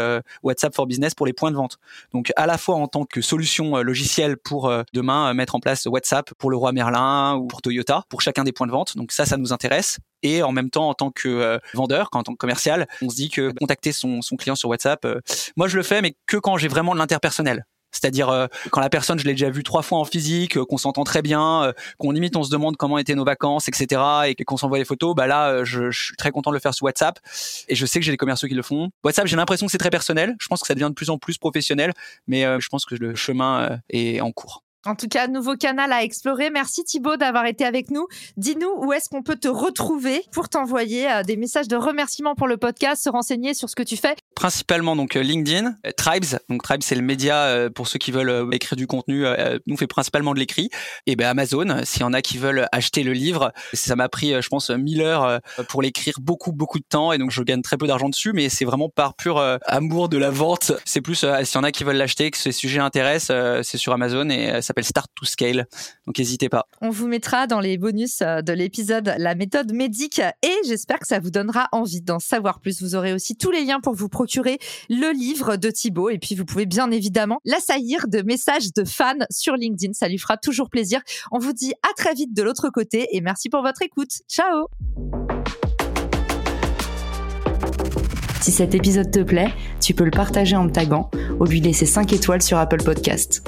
WhatsApp 0.42 0.74
for 0.74 0.86
Business 0.86 1.14
pour 1.14 1.26
les 1.26 1.34
points 1.34 1.50
de 1.50 1.56
vente. 1.56 1.76
Donc 2.14 2.32
à 2.36 2.46
la 2.46 2.56
fois 2.56 2.76
en 2.76 2.88
tant 2.88 3.04
que 3.04 3.20
solution 3.20 3.76
logicielle 3.82 4.38
pour 4.38 4.72
demain 4.94 5.34
mettre 5.34 5.54
en 5.54 5.60
place 5.60 5.84
WhatsApp 5.84 6.32
pour 6.38 6.50
le 6.50 6.56
roi 6.56 6.72
Merlin 6.72 7.36
ou 7.36 7.46
pour 7.46 7.60
Toyota, 7.60 8.04
pour 8.08 8.22
chacun 8.22 8.44
des 8.44 8.52
points 8.52 8.66
de 8.66 8.72
vente. 8.72 8.96
Donc 8.96 9.12
ça, 9.12 9.26
ça 9.26 9.36
nous 9.36 9.52
intéresse 9.52 9.98
et 10.22 10.42
en 10.42 10.52
même 10.52 10.70
temps 10.70 10.88
en 10.88 10.94
tant 10.94 11.10
que 11.10 11.28
euh, 11.28 11.58
vendeur, 11.74 12.08
en 12.12 12.22
tant 12.22 12.32
que 12.32 12.38
commercial, 12.38 12.86
on 13.02 13.08
se 13.08 13.16
dit 13.16 13.30
que 13.30 13.50
contacter 13.52 13.92
son, 13.92 14.22
son 14.22 14.36
client 14.36 14.54
sur 14.54 14.68
WhatsApp, 14.68 15.04
euh, 15.04 15.20
moi 15.56 15.68
je 15.68 15.76
le 15.76 15.82
fais, 15.82 16.02
mais 16.02 16.14
que 16.26 16.36
quand 16.36 16.56
j'ai 16.56 16.68
vraiment 16.68 16.94
de 16.94 16.98
l'interpersonnel. 16.98 17.66
C'est-à-dire 17.94 18.30
euh, 18.30 18.46
quand 18.70 18.80
la 18.80 18.88
personne, 18.88 19.18
je 19.18 19.24
l'ai 19.26 19.32
déjà 19.32 19.50
vu 19.50 19.62
trois 19.62 19.82
fois 19.82 19.98
en 19.98 20.06
physique, 20.06 20.58
qu'on 20.58 20.78
s'entend 20.78 21.04
très 21.04 21.20
bien, 21.20 21.74
qu'on 21.98 22.10
limite 22.10 22.36
on 22.36 22.42
se 22.42 22.50
demande 22.50 22.78
comment 22.78 22.96
étaient 22.96 23.14
nos 23.14 23.24
vacances, 23.24 23.68
etc. 23.68 24.00
et 24.28 24.34
qu'on 24.44 24.56
s'envoie 24.56 24.78
les 24.78 24.86
photos, 24.86 25.14
bah 25.14 25.26
là, 25.26 25.62
je, 25.64 25.90
je, 25.90 26.04
suis 26.06 26.16
très 26.16 26.30
content 26.30 26.50
de 26.50 26.56
le 26.56 26.60
faire 26.60 26.72
sur 26.72 26.84
WhatsApp. 26.84 27.18
Et 27.68 27.74
je 27.74 27.84
sais 27.84 28.00
que 28.00 28.06
j'ai 28.06 28.12
des 28.12 28.16
commerciaux 28.16 28.48
qui 28.48 28.54
le 28.54 28.62
font. 28.62 28.88
WhatsApp, 29.04 29.26
j'ai 29.26 29.36
l'impression 29.36 29.66
que 29.66 29.72
c'est 29.72 29.78
très 29.78 29.90
personnel. 29.90 30.36
Je 30.40 30.48
pense 30.48 30.62
que 30.62 30.66
ça 30.66 30.74
devient 30.74 30.88
de 30.88 30.94
plus 30.94 31.10
en 31.10 31.18
plus 31.18 31.36
professionnel, 31.36 31.92
mais 32.26 32.44
je 32.44 32.68
pense 32.70 32.86
que 32.86 32.94
le 32.94 33.14
chemin 33.14 33.78
est 33.90 34.22
en 34.22 34.32
cours. 34.32 34.62
En 34.84 34.96
tout 34.96 35.06
cas, 35.06 35.28
nouveau 35.28 35.54
canal 35.56 35.92
à 35.92 36.02
explorer. 36.02 36.50
Merci 36.50 36.82
Thibaut 36.82 37.16
d'avoir 37.16 37.46
été 37.46 37.64
avec 37.64 37.92
nous. 37.92 38.08
Dis-nous 38.36 38.68
où 38.78 38.92
est-ce 38.92 39.08
qu'on 39.08 39.22
peut 39.22 39.36
te 39.36 39.46
retrouver 39.46 40.24
pour 40.32 40.48
t'envoyer 40.48 41.08
euh, 41.08 41.22
des 41.22 41.36
messages 41.36 41.68
de 41.68 41.76
remerciement 41.76 42.34
pour 42.34 42.48
le 42.48 42.56
podcast, 42.56 43.04
se 43.04 43.08
renseigner 43.08 43.54
sur 43.54 43.70
ce 43.70 43.76
que 43.76 43.84
tu 43.84 43.96
fais. 43.96 44.16
Principalement 44.34 44.96
donc 44.96 45.14
euh, 45.14 45.22
LinkedIn, 45.22 45.76
euh, 45.86 45.90
Tribes. 45.96 46.36
Donc 46.48 46.64
Tribes 46.64 46.82
c'est 46.82 46.96
le 46.96 47.02
média 47.02 47.68
pour 47.76 47.86
ceux 47.86 48.00
qui 48.00 48.10
veulent 48.10 48.48
écrire 48.52 48.76
du 48.76 48.88
contenu. 48.88 49.24
Nous 49.66 49.74
on 49.74 49.76
fait 49.76 49.86
principalement 49.86 50.34
de 50.34 50.40
l'écrit. 50.40 50.68
Et 51.06 51.14
ben 51.14 51.28
Amazon, 51.28 51.82
s'il 51.84 52.00
y 52.00 52.04
en 52.04 52.12
a 52.12 52.20
qui 52.20 52.38
veulent 52.38 52.66
acheter 52.72 53.04
le 53.04 53.12
livre, 53.12 53.52
ça 53.72 53.94
m'a 53.94 54.08
pris 54.08 54.34
je 54.40 54.48
pense 54.48 54.70
1000 54.70 55.02
heures 55.02 55.40
pour 55.68 55.82
l'écrire, 55.82 56.14
beaucoup 56.20 56.52
beaucoup 56.52 56.78
de 56.78 56.84
temps 56.88 57.12
et 57.12 57.18
donc 57.18 57.30
je 57.30 57.42
gagne 57.42 57.62
très 57.62 57.76
peu 57.76 57.86
d'argent 57.86 58.08
dessus, 58.08 58.32
mais 58.32 58.48
c'est 58.48 58.64
vraiment 58.64 58.88
par 58.88 59.14
pur 59.14 59.38
amour 59.66 60.08
de 60.08 60.18
la 60.18 60.30
vente. 60.30 60.72
C'est 60.84 61.00
plus 61.00 61.14
s'il 61.14 61.54
y 61.54 61.58
en 61.58 61.64
a 61.64 61.70
qui 61.70 61.84
veulent 61.84 61.96
l'acheter, 61.96 62.30
que 62.30 62.38
ce 62.38 62.50
sujet 62.50 62.80
intéresse, 62.80 63.30
c'est 63.62 63.78
sur 63.78 63.92
Amazon 63.92 64.28
et 64.28 64.60
ça 64.62 64.71
Start 64.80 65.10
to 65.14 65.24
Scale. 65.24 65.66
Donc 66.06 66.18
n'hésitez 66.18 66.48
pas. 66.48 66.66
On 66.80 66.90
vous 66.90 67.06
mettra 67.06 67.46
dans 67.46 67.60
les 67.60 67.76
bonus 67.78 68.22
euh, 68.22 68.40
de 68.40 68.52
l'épisode 68.52 69.14
la 69.18 69.34
méthode 69.34 69.72
médic 69.72 70.20
et 70.42 70.54
j'espère 70.66 70.98
que 70.98 71.06
ça 71.06 71.18
vous 71.18 71.30
donnera 71.30 71.68
envie 71.72 72.00
d'en 72.00 72.18
savoir 72.18 72.60
plus. 72.60 72.82
Vous 72.82 72.94
aurez 72.94 73.12
aussi 73.12 73.36
tous 73.36 73.50
les 73.50 73.64
liens 73.64 73.80
pour 73.80 73.94
vous 73.94 74.08
procurer 74.08 74.58
le 74.88 75.12
livre 75.12 75.56
de 75.56 75.70
Thibaut 75.70 76.10
et 76.10 76.18
puis 76.18 76.34
vous 76.34 76.44
pouvez 76.44 76.66
bien 76.66 76.90
évidemment 76.90 77.40
l'assaillir 77.44 78.08
de 78.08 78.22
messages 78.22 78.72
de 78.72 78.84
fans 78.84 79.14
sur 79.30 79.56
LinkedIn. 79.56 79.92
Ça 79.92 80.08
lui 80.08 80.18
fera 80.18 80.36
toujours 80.36 80.70
plaisir. 80.70 81.00
On 81.30 81.38
vous 81.38 81.52
dit 81.52 81.72
à 81.82 81.92
très 81.96 82.14
vite 82.14 82.34
de 82.34 82.42
l'autre 82.42 82.70
côté 82.70 83.08
et 83.12 83.20
merci 83.20 83.48
pour 83.48 83.62
votre 83.62 83.82
écoute. 83.82 84.10
Ciao 84.28 84.68
Si 88.40 88.50
cet 88.50 88.74
épisode 88.74 89.10
te 89.12 89.20
plaît, 89.20 89.52
tu 89.80 89.94
peux 89.94 90.04
le 90.04 90.10
partager 90.10 90.56
en 90.56 90.64
me 90.64 90.72
taguant 90.72 91.10
ou 91.38 91.44
lui 91.44 91.60
laisser 91.60 91.86
5 91.86 92.12
étoiles 92.12 92.42
sur 92.42 92.58
Apple 92.58 92.82
Podcast. 92.82 93.44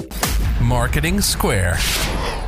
Marketing 0.61 1.21
Square. 1.21 2.44